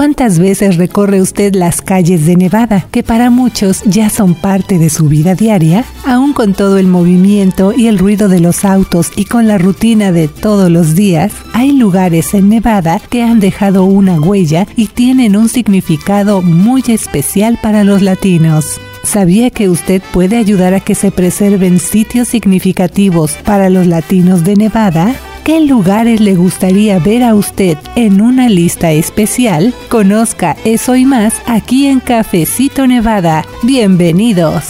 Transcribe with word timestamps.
¿Cuántas 0.00 0.38
veces 0.38 0.78
recorre 0.78 1.20
usted 1.20 1.54
las 1.54 1.82
calles 1.82 2.24
de 2.24 2.34
Nevada, 2.34 2.86
que 2.90 3.02
para 3.02 3.28
muchos 3.28 3.82
ya 3.84 4.08
son 4.08 4.34
parte 4.34 4.78
de 4.78 4.88
su 4.88 5.10
vida 5.10 5.34
diaria? 5.34 5.84
Aún 6.06 6.32
con 6.32 6.54
todo 6.54 6.78
el 6.78 6.86
movimiento 6.86 7.74
y 7.76 7.86
el 7.86 7.98
ruido 7.98 8.30
de 8.30 8.40
los 8.40 8.64
autos 8.64 9.10
y 9.14 9.26
con 9.26 9.46
la 9.46 9.58
rutina 9.58 10.10
de 10.10 10.26
todos 10.26 10.70
los 10.70 10.94
días, 10.94 11.34
hay 11.52 11.72
lugares 11.72 12.32
en 12.32 12.48
Nevada 12.48 12.98
que 13.10 13.22
han 13.22 13.40
dejado 13.40 13.84
una 13.84 14.18
huella 14.18 14.66
y 14.74 14.86
tienen 14.86 15.36
un 15.36 15.50
significado 15.50 16.40
muy 16.40 16.82
especial 16.88 17.58
para 17.62 17.84
los 17.84 18.00
latinos. 18.00 18.80
¿Sabía 19.02 19.50
que 19.50 19.68
usted 19.68 20.00
puede 20.14 20.38
ayudar 20.38 20.72
a 20.72 20.80
que 20.80 20.94
se 20.94 21.10
preserven 21.10 21.78
sitios 21.78 22.28
significativos 22.28 23.32
para 23.44 23.68
los 23.68 23.86
latinos 23.86 24.44
de 24.44 24.56
Nevada? 24.56 25.14
¿Qué 25.44 25.60
lugares 25.60 26.20
le 26.20 26.34
gustaría 26.36 26.98
ver 26.98 27.22
a 27.22 27.34
usted 27.34 27.78
en 27.96 28.20
una 28.20 28.48
lista 28.48 28.92
especial? 28.92 29.74
Conozca 29.88 30.56
eso 30.64 30.94
y 30.96 31.06
más 31.06 31.40
aquí 31.46 31.86
en 31.86 32.00
Cafecito 32.00 32.86
Nevada. 32.86 33.44
Bienvenidos. 33.62 34.64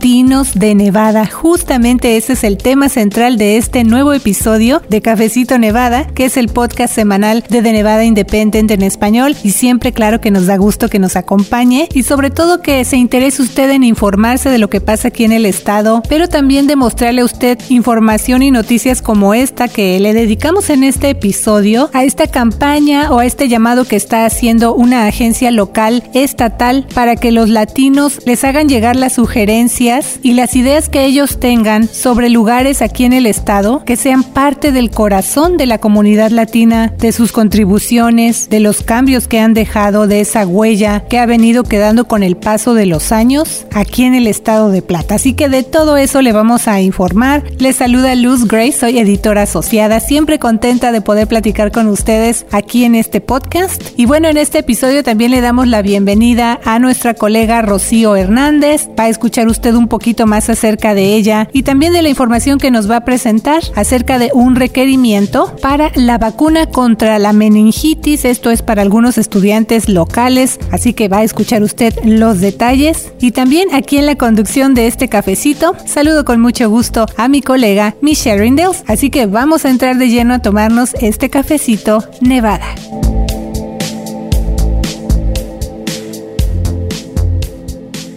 Latinos 0.00 0.54
de 0.54 0.74
Nevada. 0.74 1.26
Justamente 1.26 2.16
ese 2.16 2.32
es 2.32 2.42
el 2.42 2.56
tema 2.56 2.88
central 2.88 3.36
de 3.36 3.58
este 3.58 3.84
nuevo 3.84 4.14
episodio 4.14 4.80
de 4.88 5.02
Cafecito 5.02 5.58
Nevada, 5.58 6.06
que 6.06 6.24
es 6.24 6.38
el 6.38 6.48
podcast 6.48 6.94
semanal 6.94 7.44
de 7.50 7.60
The 7.60 7.70
Nevada 7.70 8.02
Independent 8.04 8.70
en 8.70 8.80
español. 8.80 9.36
Y 9.44 9.50
siempre, 9.50 9.92
claro, 9.92 10.18
que 10.18 10.30
nos 10.30 10.46
da 10.46 10.56
gusto 10.56 10.88
que 10.88 10.98
nos 10.98 11.16
acompañe 11.16 11.86
y 11.92 12.04
sobre 12.04 12.30
todo 12.30 12.62
que 12.62 12.82
se 12.86 12.96
interese 12.96 13.42
usted 13.42 13.68
en 13.68 13.84
informarse 13.84 14.48
de 14.48 14.56
lo 14.56 14.70
que 14.70 14.80
pasa 14.80 15.08
aquí 15.08 15.24
en 15.24 15.32
el 15.32 15.44
estado, 15.44 16.02
pero 16.08 16.28
también 16.28 16.66
de 16.66 16.76
mostrarle 16.76 17.20
a 17.20 17.26
usted 17.26 17.58
información 17.68 18.42
y 18.42 18.50
noticias 18.50 19.02
como 19.02 19.34
esta 19.34 19.68
que 19.68 20.00
le 20.00 20.14
dedicamos 20.14 20.70
en 20.70 20.82
este 20.82 21.10
episodio 21.10 21.90
a 21.92 22.04
esta 22.04 22.26
campaña 22.26 23.12
o 23.12 23.18
a 23.18 23.26
este 23.26 23.48
llamado 23.48 23.84
que 23.84 23.96
está 23.96 24.24
haciendo 24.24 24.74
una 24.74 25.06
agencia 25.06 25.50
local 25.50 26.04
estatal 26.14 26.86
para 26.94 27.16
que 27.16 27.32
los 27.32 27.50
latinos 27.50 28.20
les 28.24 28.44
hagan 28.44 28.66
llegar 28.66 28.96
la 28.96 29.10
sugerencia 29.10 29.89
y 30.22 30.34
las 30.34 30.54
ideas 30.54 30.88
que 30.88 31.04
ellos 31.04 31.40
tengan 31.40 31.88
sobre 31.88 32.28
lugares 32.28 32.80
aquí 32.80 33.04
en 33.04 33.12
el 33.12 33.26
estado 33.26 33.82
que 33.84 33.96
sean 33.96 34.22
parte 34.22 34.70
del 34.70 34.90
corazón 34.90 35.56
de 35.56 35.66
la 35.66 35.78
comunidad 35.78 36.30
latina, 36.30 36.94
de 36.96 37.10
sus 37.10 37.32
contribuciones, 37.32 38.48
de 38.48 38.60
los 38.60 38.82
cambios 38.82 39.26
que 39.26 39.40
han 39.40 39.52
dejado, 39.52 40.06
de 40.06 40.20
esa 40.20 40.46
huella 40.46 41.04
que 41.08 41.18
ha 41.18 41.26
venido 41.26 41.64
quedando 41.64 42.06
con 42.06 42.22
el 42.22 42.36
paso 42.36 42.74
de 42.74 42.86
los 42.86 43.10
años 43.10 43.66
aquí 43.72 44.04
en 44.04 44.14
el 44.14 44.28
estado 44.28 44.70
de 44.70 44.80
Plata. 44.80 45.16
Así 45.16 45.32
que 45.32 45.48
de 45.48 45.64
todo 45.64 45.96
eso 45.96 46.22
le 46.22 46.30
vamos 46.30 46.68
a 46.68 46.80
informar. 46.80 47.42
Les 47.58 47.76
saluda 47.76 48.14
Luz 48.14 48.46
Grace, 48.46 48.78
soy 48.78 49.00
editora 49.00 49.42
asociada, 49.42 49.98
siempre 49.98 50.38
contenta 50.38 50.92
de 50.92 51.00
poder 51.00 51.26
platicar 51.26 51.72
con 51.72 51.88
ustedes 51.88 52.46
aquí 52.52 52.84
en 52.84 52.94
este 52.94 53.20
podcast. 53.20 53.82
Y 53.96 54.06
bueno, 54.06 54.28
en 54.28 54.36
este 54.36 54.58
episodio 54.58 55.02
también 55.02 55.32
le 55.32 55.40
damos 55.40 55.66
la 55.66 55.82
bienvenida 55.82 56.60
a 56.64 56.78
nuestra 56.78 57.14
colega 57.14 57.60
Rocío 57.62 58.14
Hernández. 58.14 58.88
Va 58.98 59.04
a 59.04 59.08
escuchar 59.08 59.48
usted 59.48 59.74
un 59.74 59.79
poquito 59.88 60.26
más 60.26 60.50
acerca 60.50 60.94
de 60.94 61.14
ella 61.14 61.48
y 61.52 61.62
también 61.62 61.92
de 61.92 62.02
la 62.02 62.08
información 62.08 62.58
que 62.58 62.70
nos 62.70 62.90
va 62.90 62.96
a 62.96 63.04
presentar 63.04 63.62
acerca 63.76 64.18
de 64.18 64.30
un 64.34 64.56
requerimiento 64.56 65.54
para 65.60 65.90
la 65.94 66.18
vacuna 66.18 66.66
contra 66.66 67.18
la 67.18 67.32
meningitis. 67.32 68.24
Esto 68.24 68.50
es 68.50 68.62
para 68.62 68.82
algunos 68.82 69.18
estudiantes 69.18 69.88
locales, 69.88 70.58
así 70.70 70.92
que 70.92 71.08
va 71.08 71.18
a 71.18 71.24
escuchar 71.24 71.62
usted 71.62 71.94
los 72.04 72.40
detalles. 72.40 73.12
Y 73.20 73.32
también 73.32 73.74
aquí 73.74 73.98
en 73.98 74.06
la 74.06 74.16
conducción 74.16 74.74
de 74.74 74.86
este 74.86 75.08
cafecito, 75.08 75.74
saludo 75.86 76.24
con 76.24 76.40
mucho 76.40 76.68
gusto 76.68 77.06
a 77.16 77.28
mi 77.28 77.42
colega 77.42 77.94
Michelle 78.00 78.40
Rindels. 78.40 78.84
Así 78.86 79.10
que 79.10 79.26
vamos 79.26 79.64
a 79.64 79.70
entrar 79.70 79.96
de 79.96 80.08
lleno 80.08 80.34
a 80.34 80.38
tomarnos 80.40 80.94
este 81.00 81.30
cafecito 81.30 82.04
Nevada. 82.20 82.66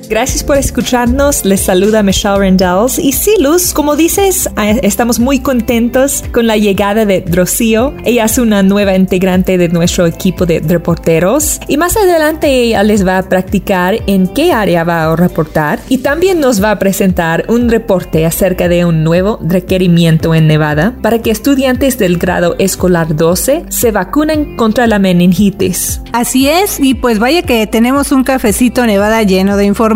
Gracias 0.10 0.44
por 0.44 0.58
escucharnos. 0.58 1.46
Les 1.46 1.62
saluda 1.62 2.04
Michelle 2.04 2.38
Rendells. 2.38 3.00
Y 3.00 3.14
sí, 3.14 3.36
Luz, 3.40 3.74
como 3.74 3.96
dices, 3.96 4.50
eh, 4.62 4.80
estamos 4.84 5.20
muy 5.20 5.40
contentos 5.40 6.24
con 6.32 6.46
la 6.46 6.58
llegada 6.58 7.06
de 7.06 7.24
Rocío. 7.26 7.94
Ella 8.04 8.26
es 8.26 8.38
una 8.38 8.64
nueva 8.64 8.96
integrante 8.96 9.58
de 9.58 9.70
nuestro 9.70 10.06
equipo 10.06 10.46
de 10.46 10.60
reporteros. 10.60 11.60
Y 11.68 11.78
más 11.78 11.96
adelante 11.96 12.48
ella 12.48 12.84
les 12.84 13.08
va 13.08 13.18
a 13.18 13.24
practicar 13.24 13.98
en 14.08 14.28
qué 14.28 14.52
área 14.52 14.84
va 14.84 15.06
a 15.06 15.16
reportar. 15.16 15.80
Y 15.90 16.00
también 16.00 16.40
nos 16.40 16.62
va 16.62 16.72
a 16.72 16.80
presentar 16.80 17.46
un 17.48 17.70
reporte 17.70 18.26
acerca 18.26 18.68
de 18.68 18.86
un 18.86 19.04
nuevo 19.04 19.40
requerimiento 19.42 20.36
en 20.36 20.48
Nevada 20.48 20.96
para 21.02 21.20
que 21.20 21.32
estudiantes 21.32 21.98
del 21.98 22.18
grado 22.18 22.56
escolar 22.60 23.16
12 23.16 23.66
se 23.70 23.92
vacunen 23.92 24.58
contra 24.58 24.86
la 24.86 25.00
meningitis. 25.00 26.02
Así 26.12 26.50
es. 26.50 26.80
Y 26.80 26.94
pues 26.94 27.20
vaya 27.20 27.42
que 27.42 27.66
tenemos 27.68 28.12
un 28.12 28.24
cafecito 28.24 28.86
Nevada 28.86 29.24
lleno 29.24 29.58
de 29.58 29.66
información 29.66 29.94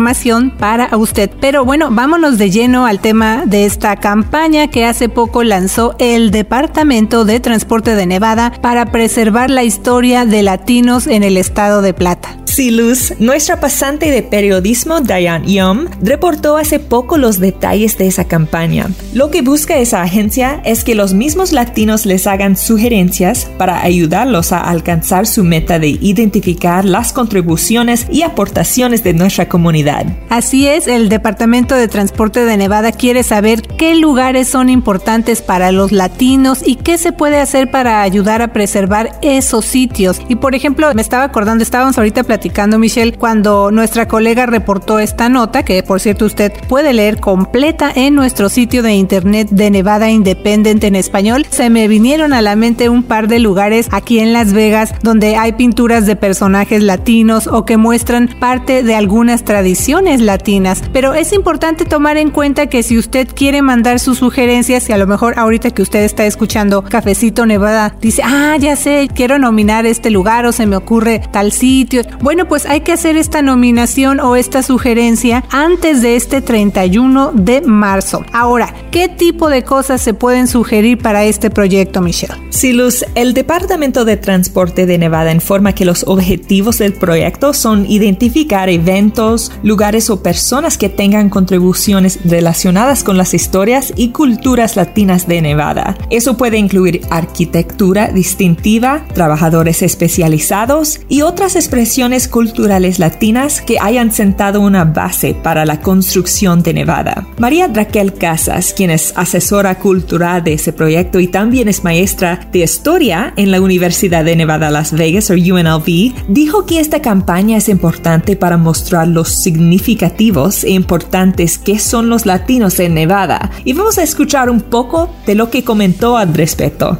para 0.58 0.96
usted. 0.96 1.30
Pero 1.40 1.64
bueno, 1.64 1.88
vámonos 1.90 2.38
de 2.38 2.50
lleno 2.50 2.86
al 2.86 3.00
tema 3.00 3.44
de 3.44 3.66
esta 3.66 3.96
campaña 3.96 4.68
que 4.68 4.86
hace 4.86 5.08
poco 5.08 5.44
lanzó 5.44 5.94
el 5.98 6.30
Departamento 6.30 7.24
de 7.24 7.40
Transporte 7.40 7.94
de 7.94 8.06
Nevada 8.06 8.52
para 8.62 8.86
preservar 8.86 9.50
la 9.50 9.64
historia 9.64 10.24
de 10.24 10.42
latinos 10.42 11.06
en 11.06 11.22
el 11.22 11.36
estado 11.36 11.82
de 11.82 11.92
Plata. 11.92 12.38
Sí, 12.58 12.72
Luz, 12.72 13.14
nuestra 13.20 13.60
pasante 13.60 14.10
de 14.10 14.20
periodismo 14.24 15.00
Diane 15.00 15.46
Yum 15.46 15.86
reportó 16.02 16.56
hace 16.56 16.80
poco 16.80 17.16
los 17.16 17.38
detalles 17.38 17.96
de 17.98 18.08
esa 18.08 18.24
campaña. 18.24 18.88
Lo 19.14 19.30
que 19.30 19.42
busca 19.42 19.76
esa 19.76 20.02
agencia 20.02 20.60
es 20.64 20.82
que 20.82 20.96
los 20.96 21.14
mismos 21.14 21.52
latinos 21.52 22.04
les 22.04 22.26
hagan 22.26 22.56
sugerencias 22.56 23.48
para 23.58 23.84
ayudarlos 23.84 24.50
a 24.50 24.58
alcanzar 24.58 25.28
su 25.28 25.44
meta 25.44 25.78
de 25.78 25.90
identificar 26.00 26.84
las 26.84 27.12
contribuciones 27.12 28.08
y 28.10 28.22
aportaciones 28.22 29.04
de 29.04 29.14
nuestra 29.14 29.48
comunidad 29.48 30.06
Así 30.28 30.66
es, 30.66 30.88
el 30.88 31.08
Departamento 31.08 31.76
de 31.76 31.86
Transporte 31.86 32.44
de 32.44 32.56
Nevada 32.56 32.90
quiere 32.90 33.22
saber 33.22 33.62
qué 33.62 33.94
lugares 33.94 34.48
son 34.48 34.68
importantes 34.68 35.42
para 35.42 35.70
los 35.70 35.92
latinos 35.92 36.66
y 36.66 36.74
qué 36.74 36.98
se 36.98 37.12
puede 37.12 37.38
hacer 37.38 37.70
para 37.70 38.02
ayudar 38.02 38.42
a 38.42 38.52
preservar 38.52 39.16
esos 39.22 39.64
sitios. 39.64 40.20
Y 40.28 40.34
por 40.36 40.56
ejemplo, 40.56 40.92
me 40.94 41.02
estaba 41.02 41.22
acordando, 41.22 41.62
estábamos 41.62 41.96
ahorita 41.96 42.24
platicando, 42.24 42.47
Michelle, 42.78 43.12
cuando 43.12 43.70
nuestra 43.70 44.08
colega 44.08 44.46
reportó 44.46 44.98
esta 44.98 45.28
nota, 45.28 45.64
que 45.64 45.82
por 45.82 46.00
cierto 46.00 46.24
usted 46.24 46.52
puede 46.68 46.92
leer 46.92 47.20
completa 47.20 47.90
en 47.94 48.14
nuestro 48.14 48.48
sitio 48.48 48.82
de 48.82 48.94
internet 48.94 49.48
de 49.50 49.70
Nevada 49.70 50.10
Independent 50.10 50.84
en 50.84 50.96
español, 50.96 51.46
se 51.50 51.70
me 51.70 51.88
vinieron 51.88 52.32
a 52.32 52.42
la 52.42 52.56
mente 52.56 52.88
un 52.88 53.02
par 53.02 53.28
de 53.28 53.38
lugares 53.38 53.88
aquí 53.90 54.18
en 54.18 54.32
Las 54.32 54.52
Vegas 54.52 54.94
donde 55.02 55.36
hay 55.36 55.52
pinturas 55.52 56.06
de 56.06 56.16
personajes 56.16 56.82
latinos 56.82 57.46
o 57.46 57.64
que 57.64 57.76
muestran 57.76 58.28
parte 58.40 58.82
de 58.82 58.94
algunas 58.94 59.44
tradiciones 59.44 60.20
latinas, 60.20 60.82
pero 60.92 61.14
es 61.14 61.32
importante 61.32 61.84
tomar 61.84 62.16
en 62.16 62.30
cuenta 62.30 62.66
que 62.66 62.82
si 62.82 62.98
usted 62.98 63.28
quiere 63.34 63.62
mandar 63.62 64.00
sus 64.00 64.18
sugerencias 64.18 64.88
y 64.88 64.92
a 64.92 64.98
lo 64.98 65.06
mejor 65.06 65.38
ahorita 65.38 65.70
que 65.70 65.82
usted 65.82 66.02
está 66.04 66.26
escuchando 66.26 66.82
Cafecito 66.82 67.46
Nevada 67.46 67.94
dice, 68.00 68.22
ah, 68.24 68.56
ya 68.58 68.76
sé, 68.76 69.08
quiero 69.14 69.38
nominar 69.38 69.86
este 69.86 70.10
lugar 70.10 70.46
o 70.46 70.52
se 70.52 70.66
me 70.66 70.76
ocurre 70.76 71.22
tal 71.30 71.52
sitio. 71.52 72.02
Bueno, 72.20 72.37
pues 72.46 72.66
hay 72.66 72.82
que 72.82 72.92
hacer 72.92 73.16
esta 73.16 73.42
nominación 73.42 74.20
o 74.20 74.36
esta 74.36 74.62
sugerencia 74.62 75.44
antes 75.50 76.02
de 76.02 76.16
este 76.16 76.40
31 76.40 77.32
de 77.34 77.62
marzo. 77.62 78.24
Ahora, 78.32 78.72
¿qué 78.90 79.08
tipo 79.08 79.48
de 79.48 79.64
cosas 79.64 80.00
se 80.00 80.14
pueden 80.14 80.46
sugerir 80.46 80.98
para 80.98 81.24
este 81.24 81.50
proyecto, 81.50 82.00
Michelle? 82.00 82.34
Sí, 82.50 82.78
el 83.14 83.34
Departamento 83.34 84.04
de 84.04 84.16
Transporte 84.16 84.86
de 84.86 84.98
Nevada 84.98 85.32
informa 85.32 85.74
que 85.74 85.84
los 85.84 86.04
objetivos 86.06 86.78
del 86.78 86.92
proyecto 86.92 87.52
son 87.52 87.90
identificar 87.90 88.68
eventos, 88.68 89.50
lugares 89.62 90.10
o 90.10 90.22
personas 90.22 90.78
que 90.78 90.88
tengan 90.88 91.30
contribuciones 91.30 92.20
relacionadas 92.24 93.02
con 93.02 93.16
las 93.16 93.34
historias 93.34 93.92
y 93.96 94.10
culturas 94.10 94.76
latinas 94.76 95.26
de 95.26 95.40
Nevada. 95.40 95.96
Eso 96.10 96.36
puede 96.36 96.58
incluir 96.58 97.00
arquitectura 97.10 98.08
distintiva, 98.08 99.06
trabajadores 99.14 99.82
especializados 99.82 101.00
y 101.08 101.22
otras 101.22 101.56
expresiones 101.56 102.27
culturales 102.28 102.98
latinas 102.98 103.60
que 103.60 103.78
hayan 103.80 104.12
sentado 104.12 104.60
una 104.60 104.84
base 104.84 105.34
para 105.34 105.64
la 105.64 105.80
construcción 105.80 106.62
de 106.62 106.74
Nevada. 106.74 107.26
María 107.38 107.68
Raquel 107.72 108.14
Casas, 108.14 108.72
quien 108.72 108.90
es 108.90 109.12
asesora 109.16 109.76
cultural 109.76 110.44
de 110.44 110.54
ese 110.54 110.72
proyecto 110.72 111.20
y 111.20 111.28
también 111.28 111.68
es 111.68 111.84
maestra 111.84 112.40
de 112.52 112.60
historia 112.60 113.32
en 113.36 113.50
la 113.50 113.60
Universidad 113.60 114.24
de 114.24 114.36
Nevada 114.36 114.70
Las 114.70 114.92
Vegas 114.92 115.30
o 115.30 115.34
UNLV, 115.34 116.28
dijo 116.28 116.66
que 116.66 116.80
esta 116.80 117.02
campaña 117.02 117.56
es 117.56 117.68
importante 117.68 118.36
para 118.36 118.56
mostrar 118.56 119.08
los 119.08 119.28
significativos 119.28 120.64
e 120.64 120.70
importantes 120.70 121.58
que 121.58 121.78
son 121.78 122.08
los 122.08 122.26
latinos 122.26 122.78
en 122.80 122.94
Nevada 122.94 123.50
y 123.64 123.72
vamos 123.72 123.98
a 123.98 124.02
escuchar 124.02 124.50
un 124.50 124.60
poco 124.60 125.14
de 125.26 125.34
lo 125.34 125.50
que 125.50 125.64
comentó 125.64 126.16
al 126.16 126.34
respecto. 126.34 126.98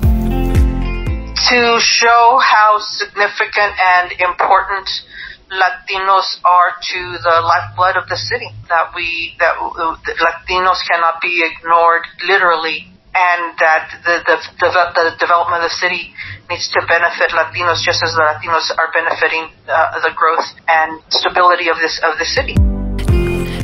To 1.49 1.79
show 1.81 2.39
how 2.39 2.79
significant 2.79 3.73
and 3.97 4.13
important 4.21 4.89
Latinos 5.49 6.41
are 6.45 6.77
to 6.77 7.01
the 7.25 7.37
lifeblood 7.41 7.97
of 7.97 8.09
the 8.09 8.17
city, 8.17 8.49
that 8.69 8.93
we 8.95 9.35
that, 9.39 9.57
that 9.57 10.17
Latinos 10.21 10.81
cannot 10.91 11.21
be 11.23 11.45
ignored 11.45 12.05
literally 12.27 12.93
and 13.15 13.57
that 13.59 13.89
the, 14.05 14.21
the, 14.29 14.37
the, 14.61 14.69
the 14.95 15.17
development 15.19 15.65
of 15.65 15.71
the 15.71 15.77
city 15.81 16.13
needs 16.51 16.69
to 16.71 16.81
benefit 16.87 17.33
Latinos 17.33 17.83
just 17.83 18.05
as 18.05 18.13
the 18.15 18.23
Latinos 18.23 18.71
are 18.77 18.93
benefiting 18.93 19.51
uh, 19.67 19.99
the 20.01 20.13
growth 20.15 20.47
and 20.69 21.01
stability 21.09 21.69
of 21.69 21.77
this 21.81 21.99
of 22.05 22.19
the 22.19 22.25
city. 22.25 22.78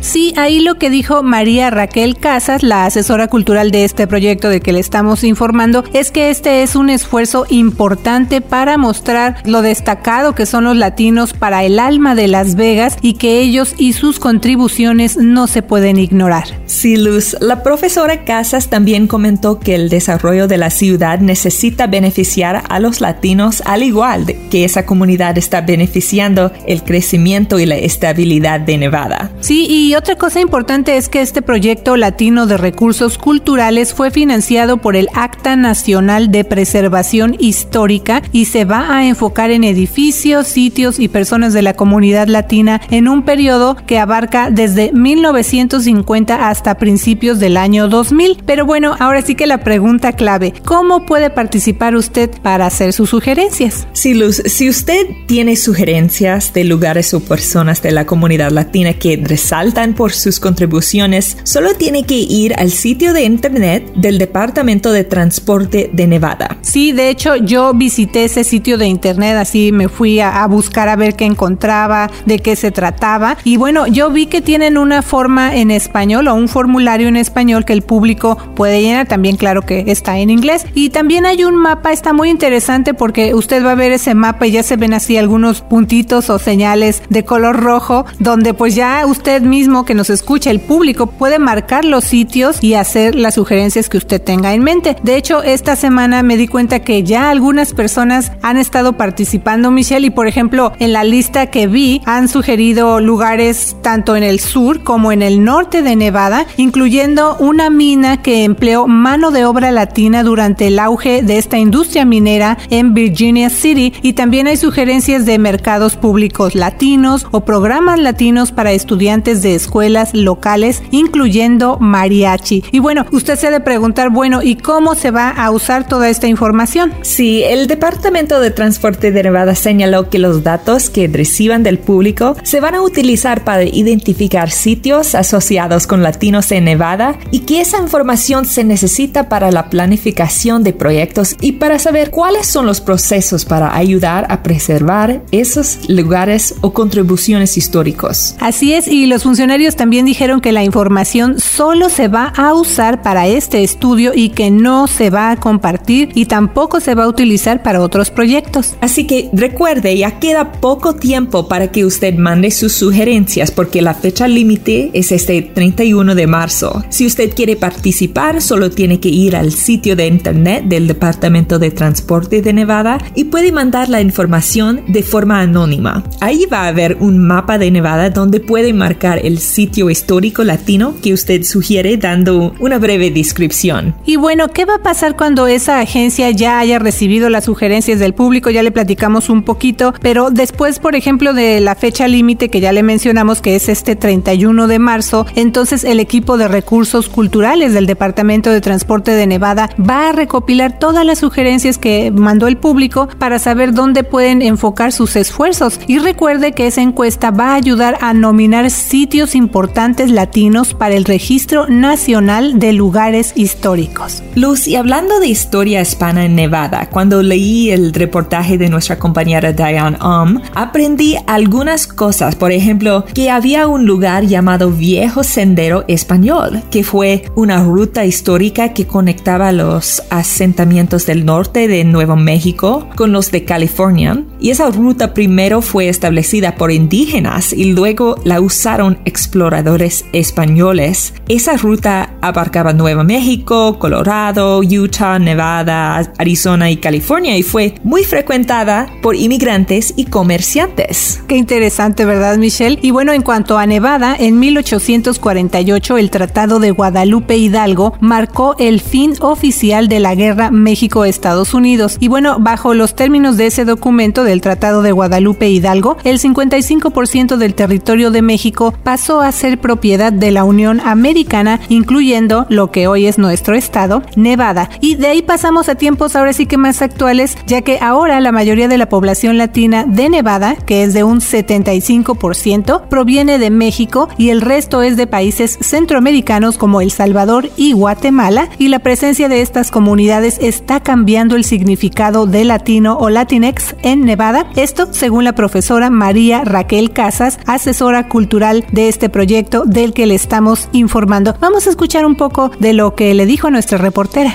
Sí, 0.04 0.34
ahí 0.36 0.60
lo 0.60 0.74
que 0.74 0.90
dijo 0.90 1.22
María 1.22 1.70
Raquel 1.70 2.18
Casas, 2.18 2.62
la 2.62 2.84
asesora 2.84 3.26
cultural 3.28 3.70
de 3.70 3.84
este 3.84 4.06
proyecto 4.06 4.50
de 4.50 4.60
que 4.60 4.74
le 4.74 4.78
estamos 4.78 5.24
informando, 5.24 5.82
es 5.94 6.10
que 6.10 6.28
este 6.28 6.62
es 6.62 6.76
un 6.76 6.90
esfuerzo 6.90 7.46
importante 7.48 8.42
para 8.42 8.76
mostrar 8.76 9.38
lo 9.46 9.62
destacado 9.62 10.34
que 10.34 10.44
son 10.44 10.64
los 10.64 10.76
latinos 10.76 11.32
para 11.32 11.64
el 11.64 11.78
alma 11.78 12.14
de 12.14 12.28
Las 12.28 12.54
Vegas 12.54 12.98
y 13.00 13.14
que 13.14 13.40
ellos 13.40 13.74
y 13.78 13.94
sus 13.94 14.18
contribuciones 14.18 15.16
no 15.16 15.46
se 15.46 15.62
pueden 15.62 15.96
ignorar. 15.96 16.48
Sí, 16.66 16.98
Luz, 16.98 17.34
la 17.40 17.62
profesora 17.62 18.26
Casas 18.26 18.68
también 18.68 19.06
comentó 19.06 19.58
que 19.58 19.74
el 19.74 19.88
desarrollo 19.88 20.46
de 20.48 20.58
la 20.58 20.68
ciudad 20.68 21.18
necesita 21.20 21.86
beneficiar 21.86 22.64
a 22.68 22.78
los 22.78 23.00
latinos 23.00 23.62
al 23.64 23.82
igual 23.82 24.26
que 24.50 24.66
esa 24.66 24.84
comunidad 24.84 25.38
está 25.38 25.62
beneficiando 25.62 26.52
el 26.66 26.82
crecimiento 26.82 27.58
y 27.58 27.64
la 27.64 27.76
estabilidad 27.76 28.60
de 28.60 28.76
Nevada. 28.76 29.30
Sí, 29.40 29.66
y 29.66 29.93
otra 29.96 30.16
cosa 30.16 30.40
importante 30.40 30.96
es 30.96 31.08
que 31.08 31.20
este 31.20 31.42
proyecto 31.42 31.96
latino 31.96 32.46
de 32.46 32.56
recursos 32.56 33.18
culturales 33.18 33.94
fue 33.94 34.10
financiado 34.10 34.78
por 34.78 34.96
el 34.96 35.08
Acta 35.14 35.56
Nacional 35.56 36.30
de 36.30 36.44
Preservación 36.44 37.36
Histórica 37.38 38.22
y 38.32 38.46
se 38.46 38.64
va 38.64 38.96
a 38.96 39.06
enfocar 39.06 39.50
en 39.50 39.62
edificios, 39.62 40.48
sitios 40.48 40.98
y 40.98 41.08
personas 41.08 41.52
de 41.52 41.62
la 41.62 41.74
comunidad 41.74 42.28
latina 42.28 42.80
en 42.90 43.08
un 43.08 43.24
periodo 43.24 43.76
que 43.86 43.98
abarca 43.98 44.50
desde 44.50 44.92
1950 44.92 46.48
hasta 46.48 46.76
principios 46.76 47.38
del 47.38 47.56
año 47.56 47.88
2000. 47.88 48.42
Pero 48.46 48.66
bueno, 48.66 48.96
ahora 48.98 49.22
sí 49.22 49.34
que 49.34 49.46
la 49.46 49.58
pregunta 49.58 50.12
clave, 50.12 50.54
¿cómo 50.64 51.06
puede 51.06 51.30
participar 51.30 51.94
usted 51.94 52.30
para 52.42 52.66
hacer 52.66 52.92
sus 52.92 53.10
sugerencias? 53.10 53.86
Sí, 53.92 54.14
Luz, 54.14 54.42
si 54.46 54.68
usted 54.68 55.06
tiene 55.26 55.56
sugerencias 55.56 56.52
de 56.52 56.64
lugares 56.64 57.14
o 57.14 57.20
personas 57.20 57.82
de 57.82 57.92
la 57.92 58.06
comunidad 58.06 58.50
latina 58.50 58.94
que 58.94 59.20
resaltan 59.22 59.83
por 59.92 60.12
sus 60.12 60.40
contribuciones, 60.40 61.36
solo 61.42 61.74
tiene 61.74 62.04
que 62.04 62.14
ir 62.14 62.54
al 62.54 62.70
sitio 62.70 63.12
de 63.12 63.24
internet 63.24 63.92
del 63.96 64.16
Departamento 64.16 64.92
de 64.92 65.04
Transporte 65.04 65.90
de 65.92 66.06
Nevada. 66.06 66.56
Sí, 66.62 66.92
de 66.92 67.10
hecho 67.10 67.36
yo 67.36 67.74
visité 67.74 68.24
ese 68.24 68.44
sitio 68.44 68.78
de 68.78 68.86
internet, 68.86 69.36
así 69.36 69.72
me 69.72 69.88
fui 69.88 70.20
a, 70.20 70.46
buscar 70.46 70.88
a 70.88 70.96
ver 70.96 71.14
qué 71.14 71.24
encontraba, 71.24 72.10
de 72.24 72.38
qué 72.38 72.56
se 72.56 72.70
trataba. 72.70 73.36
Y 73.44 73.56
bueno, 73.56 73.86
yo 73.86 74.10
vi 74.10 74.26
que 74.26 74.40
tienen 74.40 74.78
una 74.78 75.02
forma 75.02 75.56
en 75.56 75.70
español 75.70 76.28
o 76.28 76.34
un 76.34 76.48
formulario 76.48 77.08
en 77.08 77.16
español 77.16 77.64
que 77.64 77.72
el 77.72 77.82
público 77.82 78.38
puede 78.54 78.80
llenar. 78.80 79.08
También 79.08 79.36
claro 79.36 79.62
que 79.62 79.84
está 79.88 80.18
en 80.18 80.30
inglés. 80.30 80.66
Y 80.74 80.90
también 80.90 81.26
hay 81.26 81.44
un 81.44 81.56
mapa, 81.56 81.92
está 81.92 82.12
muy 82.12 82.30
interesante 82.30 82.94
porque 82.94 83.34
usted 83.34 83.64
va 83.64 83.72
a 83.72 83.74
ver 83.74 83.92
ese 83.92 84.14
mapa 84.14 84.46
y 84.46 84.52
ya 84.52 84.62
se 84.62 84.76
ven 84.76 84.94
así 84.94 85.16
algunos 85.16 85.60
puntitos 85.60 86.30
o 86.30 86.38
señales 86.38 87.02
de 87.08 87.24
color 87.24 87.60
rojo, 87.60 88.06
donde 88.18 88.54
pues 88.54 88.74
ya 88.74 89.04
usted 89.06 89.42
mismo 89.42 89.73
que 89.82 89.94
nos 89.94 90.10
escucha, 90.10 90.52
el 90.52 90.60
público, 90.60 91.08
puede 91.08 91.40
marcar 91.40 91.84
los 91.84 92.04
sitios 92.04 92.62
y 92.62 92.74
hacer 92.74 93.16
las 93.16 93.34
sugerencias 93.34 93.88
que 93.88 93.96
usted 93.96 94.22
tenga 94.22 94.54
en 94.54 94.62
mente. 94.62 94.96
De 95.02 95.16
hecho, 95.16 95.42
esta 95.42 95.74
semana 95.74 96.22
me 96.22 96.36
di 96.36 96.46
cuenta 96.46 96.78
que 96.78 97.02
ya 97.02 97.30
algunas 97.30 97.74
personas 97.74 98.30
han 98.42 98.56
estado 98.56 98.92
participando, 98.92 99.72
Michelle, 99.72 100.06
y 100.06 100.10
por 100.10 100.28
ejemplo, 100.28 100.72
en 100.78 100.92
la 100.92 101.02
lista 101.02 101.46
que 101.46 101.66
vi 101.66 102.00
han 102.04 102.28
sugerido 102.28 103.00
lugares 103.00 103.76
tanto 103.82 104.14
en 104.14 104.22
el 104.22 104.38
sur 104.38 104.84
como 104.84 105.10
en 105.10 105.22
el 105.22 105.42
norte 105.42 105.82
de 105.82 105.96
Nevada, 105.96 106.46
incluyendo 106.56 107.36
una 107.38 107.70
mina 107.70 108.22
que 108.22 108.44
empleó 108.44 108.86
mano 108.86 109.30
de 109.30 109.44
obra 109.44 109.72
latina 109.72 110.22
durante 110.22 110.68
el 110.68 110.78
auge 110.78 111.22
de 111.22 111.38
esta 111.38 111.58
industria 111.58 112.04
minera 112.04 112.58
en 112.70 112.94
Virginia 112.94 113.50
City 113.50 113.94
y 114.02 114.12
también 114.12 114.46
hay 114.46 114.56
sugerencias 114.56 115.24
de 115.24 115.38
mercados 115.38 115.96
públicos 115.96 116.54
latinos 116.54 117.26
o 117.30 117.44
programas 117.44 117.98
latinos 117.98 118.52
para 118.52 118.72
estudiantes 118.72 119.42
de 119.42 119.54
escuelas 119.64 120.12
locales, 120.12 120.82
incluyendo 120.90 121.78
mariachi. 121.80 122.64
Y 122.70 122.78
bueno, 122.80 123.06
usted 123.12 123.38
se 123.38 123.46
ha 123.46 123.50
de 123.50 123.60
preguntar, 123.60 124.10
bueno, 124.10 124.42
¿y 124.42 124.56
cómo 124.56 124.94
se 124.94 125.10
va 125.10 125.30
a 125.30 125.50
usar 125.50 125.88
toda 125.88 126.10
esta 126.10 126.26
información? 126.26 126.92
Sí, 127.00 127.42
el 127.42 127.66
Departamento 127.66 128.40
de 128.40 128.50
Transporte 128.50 129.10
de 129.10 129.22
Nevada 129.22 129.54
señaló 129.54 130.10
que 130.10 130.18
los 130.18 130.42
datos 130.42 130.90
que 130.90 131.08
reciban 131.08 131.62
del 131.62 131.78
público 131.78 132.36
se 132.42 132.60
van 132.60 132.74
a 132.74 132.82
utilizar 132.82 133.42
para 133.42 133.64
identificar 133.64 134.50
sitios 134.50 135.14
asociados 135.14 135.86
con 135.86 136.02
latinos 136.02 136.52
en 136.52 136.64
Nevada 136.64 137.16
y 137.30 137.40
que 137.40 137.62
esa 137.62 137.78
información 137.78 138.44
se 138.44 138.64
necesita 138.64 139.30
para 139.30 139.50
la 139.50 139.70
planificación 139.70 140.62
de 140.62 140.74
proyectos 140.74 141.36
y 141.40 141.52
para 141.52 141.78
saber 141.78 142.10
cuáles 142.10 142.46
son 142.46 142.66
los 142.66 142.82
procesos 142.82 143.46
para 143.46 143.74
ayudar 143.74 144.26
a 144.28 144.42
preservar 144.42 145.22
esos 145.30 145.88
lugares 145.88 146.54
o 146.60 146.74
contribuciones 146.74 147.56
históricos. 147.56 148.34
Así 148.40 148.74
es, 148.74 148.88
y 148.88 149.06
los 149.06 149.22
funcionarios 149.22 149.43
también 149.76 150.06
dijeron 150.06 150.40
que 150.40 150.52
la 150.52 150.64
información 150.64 151.38
solo 151.38 151.88
se 151.88 152.08
va 152.08 152.32
a 152.36 152.54
usar 152.54 153.02
para 153.02 153.26
este 153.26 153.62
estudio 153.62 154.12
y 154.14 154.30
que 154.30 154.50
no 154.50 154.86
se 154.86 155.10
va 155.10 155.30
a 155.30 155.36
compartir 155.36 156.10
y 156.14 156.26
tampoco 156.26 156.80
se 156.80 156.94
va 156.94 157.04
a 157.04 157.08
utilizar 157.08 157.62
para 157.62 157.80
otros 157.80 158.10
proyectos. 158.10 158.74
Así 158.80 159.06
que 159.06 159.28
recuerde, 159.32 159.96
ya 159.96 160.18
queda 160.18 160.52
poco 160.52 160.94
tiempo 160.94 161.46
para 161.46 161.70
que 161.70 161.84
usted 161.84 162.14
mande 162.14 162.50
sus 162.50 162.72
sugerencias 162.72 163.50
porque 163.50 163.82
la 163.82 163.94
fecha 163.94 164.26
límite 164.28 164.90
es 164.94 165.12
este 165.12 165.42
31 165.42 166.14
de 166.14 166.26
marzo. 166.26 166.82
Si 166.88 167.06
usted 167.06 167.34
quiere 167.34 167.56
participar, 167.56 168.40
solo 168.40 168.70
tiene 168.70 168.98
que 168.98 169.10
ir 169.10 169.36
al 169.36 169.52
sitio 169.52 169.94
de 169.94 170.06
internet 170.06 170.64
del 170.64 170.86
Departamento 170.86 171.58
de 171.58 171.70
Transporte 171.70 172.40
de 172.42 172.52
Nevada 172.52 172.98
y 173.14 173.24
puede 173.24 173.52
mandar 173.52 173.88
la 173.88 174.00
información 174.00 174.82
de 174.88 175.02
forma 175.02 175.40
anónima. 175.40 176.02
Ahí 176.20 176.46
va 176.50 176.62
a 176.62 176.68
haber 176.68 176.96
un 177.00 177.18
mapa 177.18 177.58
de 177.58 177.70
Nevada 177.70 178.10
donde 178.10 178.40
puede 178.40 178.72
marcar 178.72 179.20
el 179.22 179.33
sitio 179.38 179.90
histórico 179.90 180.44
latino 180.44 180.94
que 181.02 181.12
usted 181.12 181.42
sugiere 181.42 181.96
dando 181.96 182.54
una 182.58 182.78
breve 182.78 183.10
descripción. 183.10 183.94
Y 184.04 184.16
bueno, 184.16 184.48
¿qué 184.48 184.64
va 184.64 184.76
a 184.76 184.82
pasar 184.82 185.16
cuando 185.16 185.46
esa 185.46 185.80
agencia 185.80 186.30
ya 186.30 186.58
haya 186.58 186.78
recibido 186.78 187.30
las 187.30 187.44
sugerencias 187.44 187.98
del 187.98 188.14
público? 188.14 188.50
Ya 188.50 188.62
le 188.62 188.72
platicamos 188.72 189.28
un 189.28 189.42
poquito, 189.42 189.94
pero 190.00 190.30
después, 190.30 190.78
por 190.78 190.94
ejemplo, 190.94 191.34
de 191.34 191.60
la 191.60 191.74
fecha 191.74 192.08
límite 192.08 192.48
que 192.48 192.60
ya 192.60 192.72
le 192.72 192.82
mencionamos, 192.82 193.40
que 193.40 193.56
es 193.56 193.68
este 193.68 193.96
31 193.96 194.66
de 194.66 194.78
marzo, 194.78 195.26
entonces 195.34 195.84
el 195.84 196.00
equipo 196.00 196.36
de 196.36 196.48
recursos 196.48 197.08
culturales 197.08 197.72
del 197.72 197.86
Departamento 197.86 198.50
de 198.50 198.60
Transporte 198.60 199.12
de 199.12 199.26
Nevada 199.26 199.70
va 199.78 200.08
a 200.08 200.12
recopilar 200.12 200.78
todas 200.78 201.04
las 201.04 201.18
sugerencias 201.18 201.78
que 201.78 202.10
mandó 202.10 202.46
el 202.46 202.56
público 202.56 203.08
para 203.18 203.38
saber 203.38 203.72
dónde 203.72 204.04
pueden 204.04 204.42
enfocar 204.42 204.92
sus 204.92 205.16
esfuerzos. 205.16 205.80
Y 205.86 205.98
recuerde 205.98 206.52
que 206.52 206.66
esa 206.66 206.82
encuesta 206.82 207.30
va 207.30 207.52
a 207.52 207.54
ayudar 207.54 207.98
a 208.00 208.14
nominar 208.14 208.70
sitios 208.70 209.23
importantes 209.32 210.10
latinos 210.10 210.74
para 210.74 210.94
el 210.94 211.06
Registro 211.06 211.66
Nacional 211.66 212.58
de 212.58 212.74
Lugares 212.74 213.32
Históricos. 213.36 214.22
Luz, 214.34 214.68
y 214.68 214.76
hablando 214.76 215.18
de 215.20 215.28
historia 215.28 215.80
hispana 215.80 216.26
en 216.26 216.34
Nevada, 216.34 216.90
cuando 216.90 217.22
leí 217.22 217.70
el 217.70 217.94
reportaje 217.94 218.58
de 218.58 218.68
nuestra 218.68 218.98
compañera 218.98 219.52
Diane 219.54 219.96
Om, 220.00 220.42
aprendí 220.54 221.16
algunas 221.26 221.86
cosas. 221.86 222.36
Por 222.36 222.52
ejemplo, 222.52 223.06
que 223.14 223.30
había 223.30 223.66
un 223.66 223.86
lugar 223.86 224.26
llamado 224.26 224.70
Viejo 224.70 225.24
Sendero 225.24 225.84
Español, 225.88 226.62
que 226.70 226.84
fue 226.84 227.24
una 227.34 227.62
ruta 227.64 228.04
histórica 228.04 228.74
que 228.74 228.86
conectaba 228.86 229.52
los 229.52 230.02
asentamientos 230.10 231.06
del 231.06 231.24
norte 231.24 231.68
de 231.68 231.84
Nuevo 231.84 232.16
México 232.16 232.88
con 232.96 233.12
los 233.12 233.30
de 233.30 233.44
California. 233.44 234.24
Y 234.40 234.50
esa 234.50 234.70
ruta 234.70 235.14
primero 235.14 235.62
fue 235.62 235.88
establecida 235.88 236.56
por 236.56 236.70
indígenas 236.70 237.52
y 237.52 237.72
luego 237.72 238.16
la 238.24 238.40
usaron 238.40 238.98
exploradores 239.14 240.06
españoles. 240.12 241.14
Esa 241.28 241.56
ruta 241.56 242.14
abarcaba 242.20 242.72
Nuevo 242.72 243.04
México, 243.04 243.78
Colorado, 243.78 244.58
Utah, 244.58 245.20
Nevada, 245.20 246.12
Arizona 246.18 246.68
y 246.68 246.78
California 246.78 247.36
y 247.38 247.44
fue 247.44 247.76
muy 247.84 248.02
frecuentada 248.02 248.88
por 249.02 249.14
inmigrantes 249.14 249.94
y 249.96 250.06
comerciantes. 250.06 251.22
Qué 251.28 251.36
interesante, 251.36 252.04
¿verdad, 252.04 252.38
Michelle? 252.38 252.80
Y 252.82 252.90
bueno, 252.90 253.12
en 253.12 253.22
cuanto 253.22 253.56
a 253.56 253.66
Nevada, 253.66 254.16
en 254.18 254.40
1848 254.40 255.96
el 255.96 256.10
Tratado 256.10 256.58
de 256.58 256.72
Guadalupe 256.72 257.36
Hidalgo 257.36 257.96
marcó 258.00 258.56
el 258.58 258.80
fin 258.80 259.14
oficial 259.20 259.86
de 259.86 260.00
la 260.00 260.16
guerra 260.16 260.50
México-Estados 260.50 261.54
Unidos. 261.54 261.98
Y 262.00 262.08
bueno, 262.08 262.38
bajo 262.40 262.74
los 262.74 262.96
términos 262.96 263.36
de 263.36 263.46
ese 263.46 263.64
documento 263.64 264.24
del 264.24 264.40
Tratado 264.40 264.82
de 264.82 264.90
Guadalupe 264.90 265.48
Hidalgo, 265.48 265.98
el 266.02 266.18
55% 266.18 267.36
del 267.36 267.54
territorio 267.54 268.10
de 268.10 268.22
México 268.22 268.74
pasó 268.82 269.03
pasó 269.04 269.20
a 269.20 269.32
ser 269.32 269.58
propiedad 269.58 270.14
de 270.14 270.30
la 270.30 270.44
Unión 270.44 270.80
Americana, 270.80 271.60
incluyendo 271.68 272.46
lo 272.48 272.70
que 272.70 272.86
hoy 272.86 273.06
es 273.06 273.18
nuestro 273.18 273.54
estado, 273.54 274.02
Nevada. 274.16 274.70
Y 274.80 274.94
de 274.94 275.08
ahí 275.08 275.20
pasamos 275.20 275.68
a 275.68 275.74
tiempos 275.74 276.16
ahora 276.16 276.32
sí 276.32 276.46
que 276.46 276.56
más 276.56 276.80
actuales, 276.80 277.36
ya 277.46 277.60
que 277.60 277.78
ahora 277.82 278.18
la 278.20 278.32
mayoría 278.32 278.66
de 278.66 278.78
la 278.78 278.88
población 278.88 279.36
latina 279.36 279.84
de 279.86 280.08
Nevada, 280.08 280.56
que 280.56 280.84
es 280.84 280.94
de 280.94 281.04
un 281.04 281.20
75%, 281.20 282.88
proviene 282.88 283.38
de 283.38 283.50
México 283.50 284.08
y 284.16 284.30
el 284.30 284.40
resto 284.40 284.80
es 284.80 284.96
de 284.96 285.06
países 285.06 285.58
centroamericanos 285.60 286.56
como 286.56 286.80
El 286.80 286.90
Salvador 286.90 287.50
y 287.58 287.72
Guatemala, 287.72 288.48
y 288.58 288.68
la 288.68 288.78
presencia 288.78 289.28
de 289.28 289.42
estas 289.42 289.70
comunidades 289.70 290.38
está 290.40 290.80
cambiando 290.80 291.36
el 291.36 291.44
significado 291.44 292.24
de 292.24 292.46
latino 292.46 292.96
o 292.98 293.10
latinex 293.10 293.76
en 293.82 294.00
Nevada. 294.00 294.46
Esto 294.56 294.88
según 294.94 295.24
la 295.24 295.34
profesora 295.34 295.90
María 295.90 296.42
Raquel 296.42 296.92
Casas, 296.92 297.38
asesora 297.44 298.08
cultural 298.08 298.64
de 298.72 298.93
este 298.94 299.08
proyecto 299.08 299.64
del 299.66 299.92
que 299.92 300.06
le 300.06 300.14
estamos 300.14 300.68
informando. 300.70 301.34
Vamos 301.40 301.66
a 301.66 301.70
escuchar 301.70 302.06
un 302.06 302.14
poco 302.14 302.50
de 302.60 302.72
lo 302.74 302.94
que 302.94 303.12
le 303.12 303.26
dijo 303.26 303.50
nuestra 303.50 303.76
reportera. 303.76 304.32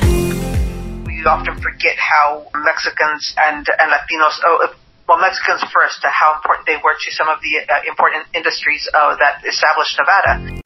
Oh, 4.45 4.67
well, 5.07 5.17
Mexicans 5.17 5.63
first, 5.71 6.03
how 6.03 6.35
important 6.35 6.67
they 6.67 6.77
were 6.83 6.93
to 6.93 7.11
some 7.11 7.29
of 7.29 7.39
the 7.41 7.53
uh, 7.65 7.81
important 7.87 8.27
industries 8.33 8.87
uh, 8.93 9.15
that 9.15 9.41
established 9.47 9.97
Nevada. 9.97 10.59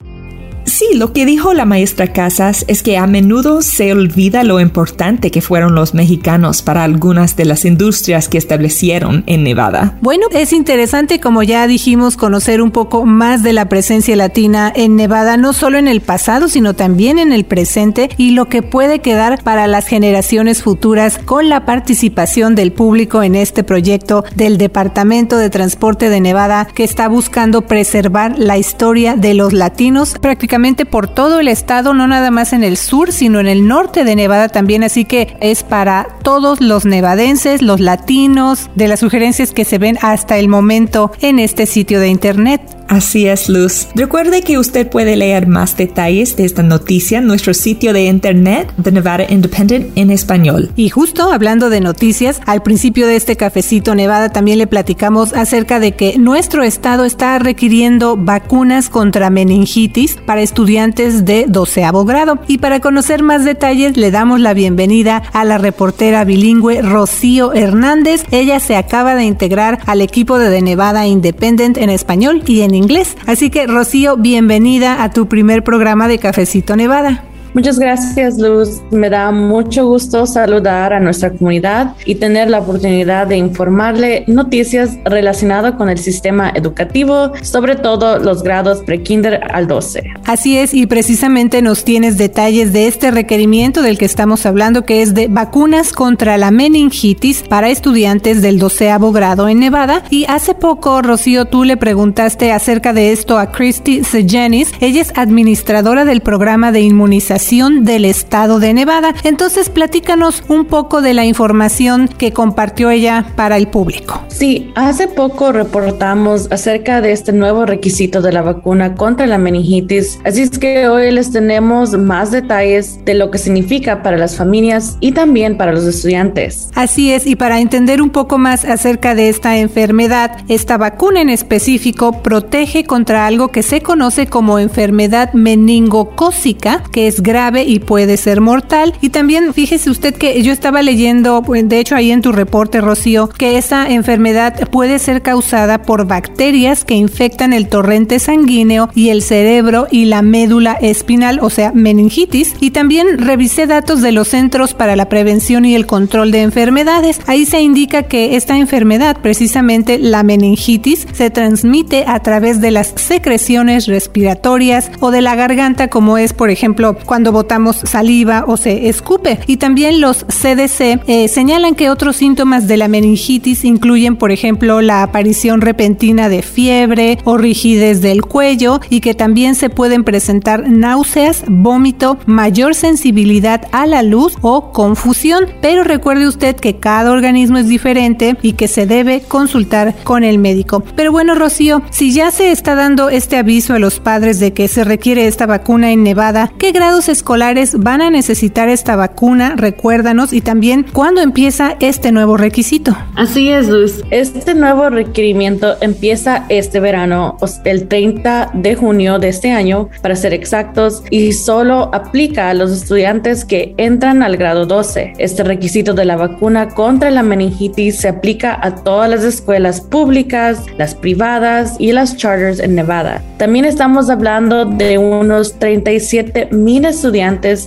Sí, 0.73 0.87
lo 0.95 1.13
que 1.13 1.27
dijo 1.27 1.53
la 1.53 1.65
maestra 1.65 2.13
Casas 2.13 2.65
es 2.67 2.81
que 2.81 2.97
a 2.97 3.05
menudo 3.05 3.61
se 3.61 3.91
olvida 3.91 4.43
lo 4.43 4.59
importante 4.59 5.29
que 5.29 5.39
fueron 5.39 5.75
los 5.75 5.93
mexicanos 5.93 6.63
para 6.63 6.83
algunas 6.83 7.35
de 7.35 7.45
las 7.45 7.63
industrias 7.63 8.27
que 8.27 8.39
establecieron 8.39 9.23
en 9.27 9.43
Nevada. 9.43 9.99
Bueno, 10.01 10.25
es 10.31 10.51
interesante, 10.51 11.19
como 11.19 11.43
ya 11.43 11.67
dijimos, 11.67 12.17
conocer 12.17 12.59
un 12.59 12.71
poco 12.71 13.05
más 13.05 13.43
de 13.43 13.53
la 13.53 13.69
presencia 13.69 14.15
latina 14.15 14.73
en 14.75 14.95
Nevada, 14.95 15.37
no 15.37 15.53
solo 15.53 15.77
en 15.77 15.87
el 15.87 16.01
pasado, 16.01 16.47
sino 16.47 16.73
también 16.73 17.19
en 17.19 17.33
el 17.33 17.45
presente 17.45 18.09
y 18.17 18.31
lo 18.31 18.49
que 18.49 18.63
puede 18.63 18.97
quedar 18.97 19.43
para 19.43 19.67
las 19.67 19.85
generaciones 19.85 20.63
futuras 20.63 21.19
con 21.23 21.49
la 21.49 21.67
participación 21.67 22.55
del 22.55 22.71
público 22.71 23.21
en 23.21 23.35
este 23.35 23.63
proyecto 23.63 24.25
del 24.35 24.57
Departamento 24.57 25.37
de 25.37 25.51
Transporte 25.51 26.09
de 26.09 26.19
Nevada 26.19 26.67
que 26.73 26.83
está 26.83 27.07
buscando 27.09 27.61
preservar 27.61 28.39
la 28.39 28.57
historia 28.57 29.15
de 29.15 29.35
los 29.35 29.53
latinos 29.53 30.15
prácticamente 30.19 30.62
por 30.63 31.09
todo 31.09 31.41
el 31.41 31.49
estado, 31.49 31.93
no 31.93 32.07
nada 32.07 32.31
más 32.31 32.53
en 32.53 32.63
el 32.63 32.77
sur, 32.77 33.11
sino 33.11 33.41
en 33.41 33.47
el 33.47 33.67
norte 33.67 34.05
de 34.05 34.15
Nevada 34.15 34.47
también, 34.47 34.81
así 34.83 35.03
que 35.03 35.35
es 35.41 35.61
para 35.61 36.07
todos 36.23 36.61
los 36.61 36.85
nevadenses, 36.85 37.61
los 37.61 37.81
latinos, 37.81 38.69
de 38.73 38.87
las 38.87 39.01
sugerencias 39.01 39.51
que 39.51 39.65
se 39.65 39.77
ven 39.77 39.97
hasta 40.01 40.37
el 40.37 40.47
momento 40.47 41.11
en 41.19 41.39
este 41.39 41.65
sitio 41.65 41.99
de 41.99 42.07
internet. 42.07 42.61
Así 42.93 43.27
es, 43.27 43.49
Luz. 43.49 43.87
Recuerde 43.95 44.43
que 44.43 44.59
usted 44.59 44.87
puede 44.87 45.15
leer 45.15 45.47
más 45.47 45.75
detalles 45.75 46.37
de 46.37 46.45
esta 46.45 46.61
noticia 46.61 47.17
en 47.17 47.25
nuestro 47.25 47.55
sitio 47.55 47.91
de 47.91 48.05
internet, 48.05 48.71
The 48.83 48.91
Nevada 48.91 49.25
Independent, 49.27 49.97
en 49.97 50.11
español. 50.11 50.69
Y 50.75 50.89
justo 50.89 51.31
hablando 51.31 51.71
de 51.71 51.81
noticias, 51.81 52.39
al 52.45 52.61
principio 52.61 53.07
de 53.07 53.15
este 53.15 53.35
cafecito 53.35 53.95
Nevada 53.95 54.29
también 54.29 54.59
le 54.59 54.67
platicamos 54.67 55.33
acerca 55.33 55.79
de 55.79 55.93
que 55.93 56.19
nuestro 56.19 56.61
estado 56.61 57.03
está 57.03 57.39
requiriendo 57.39 58.15
vacunas 58.15 58.89
contra 58.89 59.31
meningitis 59.31 60.17
para 60.27 60.43
estudiantes 60.43 61.25
de 61.25 61.45
doceavo 61.47 62.05
grado. 62.05 62.37
Y 62.47 62.59
para 62.59 62.79
conocer 62.79 63.23
más 63.23 63.43
detalles, 63.43 63.97
le 63.97 64.11
damos 64.11 64.39
la 64.39 64.53
bienvenida 64.53 65.23
a 65.33 65.45
la 65.45 65.57
reportera 65.57 66.25
bilingüe 66.25 66.83
Rocío 66.83 67.53
Hernández. 67.53 68.23
Ella 68.29 68.59
se 68.59 68.75
acaba 68.75 69.15
de 69.15 69.23
integrar 69.23 69.79
al 69.87 70.01
equipo 70.01 70.37
de 70.37 70.51
The 70.51 70.61
Nevada 70.61 71.07
Independent 71.07 71.77
en 71.77 71.89
español 71.89 72.43
y 72.45 72.61
en 72.61 72.75
inglés 72.75 72.82
inglés. 72.83 73.17
Así 73.25 73.49
que 73.49 73.65
Rocío, 73.65 74.17
bienvenida 74.17 75.03
a 75.03 75.11
tu 75.11 75.27
primer 75.27 75.63
programa 75.63 76.07
de 76.07 76.19
Cafecito 76.19 76.75
Nevada. 76.75 77.23
Muchas 77.53 77.77
gracias, 77.77 78.39
Luz. 78.39 78.81
Me 78.89 79.11
da 79.11 79.31
mucho 79.31 79.85
gusto 79.85 80.25
saludar 80.25 80.91
a 80.91 80.99
nuestra 80.99 81.31
comunidad 81.31 81.93
y 82.03 82.15
tener 82.15 82.49
la 82.49 82.59
oportunidad 82.59 83.27
de 83.27 83.37
informarle 83.37 84.23
noticias 84.25 84.97
relacionadas 85.05 85.75
con 85.75 85.87
el 85.87 85.99
sistema 85.99 86.51
educativo, 86.55 87.31
sobre 87.43 87.75
todo 87.75 88.17
los 88.17 88.41
grados 88.41 88.81
pre-kinder 88.81 89.39
al 89.51 89.67
12. 89.67 90.03
Así 90.25 90.57
es, 90.57 90.73
y 90.73 90.87
precisamente 90.87 91.61
nos 91.61 91.83
tienes 91.83 92.17
detalles 92.17 92.73
de 92.73 92.87
este 92.87 93.11
requerimiento 93.11 93.83
del 93.83 93.99
que 93.99 94.05
estamos 94.05 94.47
hablando, 94.47 94.83
que 94.83 95.03
es 95.03 95.13
de 95.13 95.27
vacunas 95.27 95.93
contra 95.93 96.37
la 96.37 96.49
meningitis 96.49 97.43
para 97.43 97.69
estudiantes 97.69 98.41
del 98.41 98.57
12 98.57 98.93
grado 99.13 99.47
en 99.47 99.59
Nevada. 99.59 100.03
Y 100.09 100.25
hace 100.25 100.55
poco, 100.55 101.01
Rocío, 101.01 101.45
tú 101.45 101.63
le 101.63 101.77
preguntaste 101.77 102.51
acerca 102.51 102.93
de 102.93 103.11
esto 103.11 103.37
a 103.37 103.51
Christy 103.51 104.03
Sejenis. 104.03 104.71
Ella 104.79 105.01
es 105.01 105.13
administradora 105.15 106.03
del 106.03 106.21
programa 106.21 106.71
de 106.71 106.81
inmunización 106.81 107.42
del 107.43 108.05
estado 108.05 108.59
de 108.59 108.73
Nevada. 108.73 109.13
Entonces, 109.25 109.69
platícanos 109.69 110.43
un 110.47 110.63
poco 110.63 111.01
de 111.01 111.13
la 111.13 111.25
información 111.25 112.07
que 112.07 112.31
compartió 112.31 112.89
ella 112.89 113.25
para 113.35 113.57
el 113.57 113.67
público. 113.67 114.23
Sí, 114.29 114.71
hace 114.75 115.09
poco 115.09 115.51
reportamos 115.51 116.49
acerca 116.51 117.01
de 117.01 117.11
este 117.11 117.33
nuevo 117.33 117.65
requisito 117.65 118.21
de 118.21 118.31
la 118.31 118.41
vacuna 118.43 118.95
contra 118.95 119.27
la 119.27 119.37
meningitis, 119.37 120.19
así 120.23 120.41
es 120.41 120.57
que 120.57 120.87
hoy 120.87 121.11
les 121.11 121.31
tenemos 121.31 121.97
más 121.97 122.31
detalles 122.31 123.03
de 123.03 123.13
lo 123.13 123.29
que 123.29 123.37
significa 123.37 124.01
para 124.03 124.17
las 124.17 124.37
familias 124.37 124.95
y 125.01 125.11
también 125.11 125.57
para 125.57 125.73
los 125.73 125.83
estudiantes. 125.83 126.69
Así 126.75 127.11
es, 127.11 127.27
y 127.27 127.35
para 127.35 127.59
entender 127.59 128.01
un 128.01 128.09
poco 128.09 128.37
más 128.37 128.63
acerca 128.63 129.15
de 129.15 129.27
esta 129.27 129.57
enfermedad, 129.57 130.37
esta 130.47 130.77
vacuna 130.77 131.19
en 131.19 131.29
específico 131.29 132.23
protege 132.23 132.85
contra 132.85 133.27
algo 133.27 133.49
que 133.49 133.63
se 133.63 133.81
conoce 133.81 134.27
como 134.27 134.59
enfermedad 134.59 135.33
meningocócica, 135.33 136.83
que 136.91 137.07
es 137.07 137.21
grave 137.21 137.32
y 137.65 137.79
puede 137.79 138.17
ser 138.17 138.41
mortal. 138.41 138.93
Y 139.01 139.09
también 139.09 139.53
fíjese 139.53 139.89
usted 139.89 140.13
que 140.13 140.41
yo 140.43 140.51
estaba 140.51 140.83
leyendo, 140.83 141.41
de 141.41 141.79
hecho 141.79 141.95
ahí 141.95 142.11
en 142.11 142.21
tu 142.21 142.31
reporte, 142.31 142.79
Rocío, 142.79 143.27
que 143.27 143.57
esa 143.57 143.89
enfermedad 143.89 144.69
puede 144.69 144.99
ser 144.99 145.23
causada 145.23 145.81
por 145.81 146.05
bacterias 146.05 146.85
que 146.85 146.93
infectan 146.93 147.53
el 147.53 147.69
torrente 147.69 148.19
sanguíneo 148.19 148.89
y 148.93 149.09
el 149.09 149.23
cerebro 149.23 149.87
y 149.89 150.05
la 150.05 150.21
médula 150.21 150.73
espinal, 150.73 151.39
o 151.41 151.49
sea, 151.49 151.71
meningitis. 151.73 152.55
Y 152.59 152.71
también 152.71 153.17
revisé 153.17 153.65
datos 153.65 154.01
de 154.01 154.11
los 154.11 154.27
Centros 154.27 154.73
para 154.73 154.95
la 154.95 155.09
Prevención 155.09 155.65
y 155.65 155.75
el 155.75 155.87
Control 155.87 156.31
de 156.31 156.41
Enfermedades. 156.41 157.19
Ahí 157.25 157.45
se 157.45 157.61
indica 157.61 158.03
que 158.03 158.35
esta 158.35 158.57
enfermedad, 158.57 159.17
precisamente 159.21 159.97
la 159.97 160.21
meningitis, 160.23 161.07
se 161.13 161.29
transmite 161.29 162.05
a 162.07 162.19
través 162.19 162.61
de 162.61 162.71
las 162.71 162.93
secreciones 162.95 163.87
respiratorias 163.87 164.91
o 164.99 165.11
de 165.11 165.21
la 165.21 165.35
garganta, 165.35 165.87
como 165.87 166.17
es, 166.17 166.33
por 166.33 166.49
ejemplo, 166.49 166.97
cuando 167.05 167.22
cuando 167.23 167.39
botamos 167.39 167.77
saliva 167.77 168.43
o 168.47 168.57
se 168.57 168.89
escupe. 168.89 169.39
Y 169.47 169.55
también 169.55 170.01
los 170.01 170.25
CDC 170.25 170.99
eh, 171.07 171.29
señalan 171.29 171.73
que 171.73 171.89
otros 171.89 172.17
síntomas 172.17 172.67
de 172.67 172.75
la 172.75 172.89
meningitis 172.89 173.63
incluyen, 173.63 174.17
por 174.17 174.31
ejemplo, 174.31 174.81
la 174.81 175.03
aparición 175.03 175.61
repentina 175.61 176.27
de 176.27 176.41
fiebre 176.41 177.19
o 177.23 177.37
rigidez 177.37 178.01
del 178.01 178.23
cuello 178.23 178.81
y 178.89 178.99
que 178.99 179.13
también 179.13 179.55
se 179.55 179.69
pueden 179.69 180.03
presentar 180.03 180.69
náuseas, 180.69 181.45
vómito, 181.47 182.17
mayor 182.25 182.75
sensibilidad 182.75 183.69
a 183.71 183.87
la 183.87 184.03
luz 184.03 184.33
o 184.41 184.73
confusión. 184.73 185.45
Pero 185.61 185.85
recuerde 185.85 186.27
usted 186.27 186.57
que 186.57 186.75
cada 186.75 187.13
organismo 187.13 187.57
es 187.57 187.69
diferente 187.69 188.35
y 188.41 188.51
que 188.53 188.67
se 188.67 188.85
debe 188.85 189.21
consultar 189.21 189.95
con 190.03 190.25
el 190.25 190.39
médico. 190.39 190.83
Pero 190.97 191.13
bueno, 191.13 191.35
Rocío, 191.35 191.83
si 191.89 192.11
ya 192.11 192.31
se 192.31 192.51
está 192.51 192.75
dando 192.75 193.07
este 193.07 193.37
aviso 193.37 193.73
a 193.73 193.79
los 193.79 194.01
padres 194.01 194.41
de 194.41 194.51
que 194.51 194.67
se 194.67 194.83
requiere 194.83 195.25
esta 195.25 195.45
vacuna 195.45 195.93
en 195.93 196.03
Nevada, 196.03 196.51
¿qué 196.57 196.73
grados 196.73 197.07
escolares 197.13 197.79
van 197.79 198.01
a 198.01 198.09
necesitar 198.09 198.67
esta 198.67 198.97
vacuna? 198.97 199.53
Recuérdanos 199.55 200.33
y 200.33 200.41
también 200.41 200.85
cuándo 200.91 201.21
empieza 201.21 201.77
este 201.79 202.11
nuevo 202.11 202.35
requisito. 202.35 202.95
Así 203.15 203.49
es, 203.49 203.69
Luz. 203.69 204.03
Este 204.11 204.53
nuevo 204.53 204.89
requerimiento 204.89 205.77
empieza 205.81 206.45
este 206.49 206.81
verano, 206.81 207.37
el 207.63 207.87
30 207.87 208.51
de 208.53 208.75
junio 208.75 209.17
de 209.19 209.29
este 209.29 209.51
año, 209.51 209.89
para 210.01 210.15
ser 210.15 210.33
exactos, 210.33 211.03
y 211.09 211.31
solo 211.31 211.89
aplica 211.93 212.49
a 212.49 212.53
los 212.53 212.71
estudiantes 212.71 213.45
que 213.45 213.73
entran 213.77 214.21
al 214.23 214.37
grado 214.37 214.65
12. 214.65 215.13
Este 215.17 215.43
requisito 215.43 215.93
de 215.93 216.05
la 216.05 216.17
vacuna 216.17 216.69
contra 216.69 217.09
la 217.11 217.23
meningitis 217.23 218.01
se 218.01 218.09
aplica 218.09 218.59
a 218.61 218.75
todas 218.75 219.09
las 219.09 219.23
escuelas 219.23 219.81
públicas, 219.81 220.65
las 220.77 220.95
privadas 220.95 221.75
y 221.79 221.91
las 221.91 222.17
charters 222.17 222.59
en 222.59 222.75
Nevada. 222.75 223.23
También 223.37 223.65
estamos 223.65 224.09
hablando 224.09 224.65
de 224.65 224.97
unos 224.97 225.57
37 225.59 226.49
mil 226.51 226.83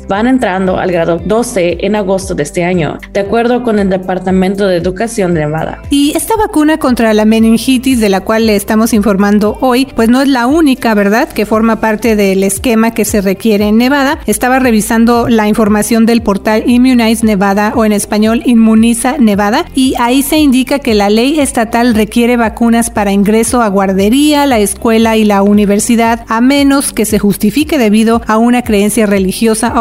van 0.08 0.26
entrando 0.26 0.78
al 0.78 0.90
grado 0.90 1.20
12 1.24 1.78
en 1.86 1.96
agosto 1.96 2.34
de 2.34 2.42
este 2.42 2.64
año, 2.64 2.98
de 3.12 3.20
acuerdo 3.20 3.62
con 3.62 3.78
el 3.78 3.90
Departamento 3.90 4.66
de 4.66 4.76
Educación 4.76 5.34
de 5.34 5.40
Nevada. 5.40 5.82
Y 5.90 6.12
esta 6.16 6.36
vacuna 6.36 6.78
contra 6.78 7.12
la 7.12 7.24
meningitis 7.24 8.00
de 8.00 8.08
la 8.08 8.22
cual 8.22 8.46
le 8.46 8.56
estamos 8.56 8.92
informando 8.92 9.58
hoy, 9.60 9.88
pues 9.94 10.08
no 10.08 10.22
es 10.22 10.28
la 10.28 10.46
única, 10.46 10.94
¿verdad?, 10.94 11.28
que 11.28 11.44
forma 11.44 11.80
parte 11.80 12.16
del 12.16 12.42
esquema 12.44 12.92
que 12.92 13.04
se 13.04 13.20
requiere 13.20 13.68
en 13.68 13.76
Nevada. 13.76 14.18
Estaba 14.26 14.58
revisando 14.58 15.28
la 15.28 15.48
información 15.48 16.06
del 16.06 16.22
portal 16.22 16.64
Immunize 16.66 17.26
Nevada 17.26 17.72
o 17.76 17.84
en 17.84 17.92
español 17.92 18.42
Inmuniza 18.46 19.18
Nevada 19.18 19.66
y 19.74 19.94
ahí 19.98 20.22
se 20.22 20.38
indica 20.38 20.78
que 20.78 20.94
la 20.94 21.10
ley 21.10 21.40
estatal 21.40 21.94
requiere 21.94 22.36
vacunas 22.36 22.90
para 22.90 23.12
ingreso 23.12 23.62
a 23.62 23.68
guardería, 23.68 24.46
la 24.46 24.58
escuela 24.58 25.16
y 25.16 25.24
la 25.24 25.42
universidad 25.42 26.24
a 26.28 26.40
menos 26.40 26.92
que 26.92 27.04
se 27.04 27.18
justifique 27.18 27.78
debido 27.78 28.22
a 28.26 28.38
una 28.38 28.62
creencia 28.62 29.04
religiosa 29.04 29.15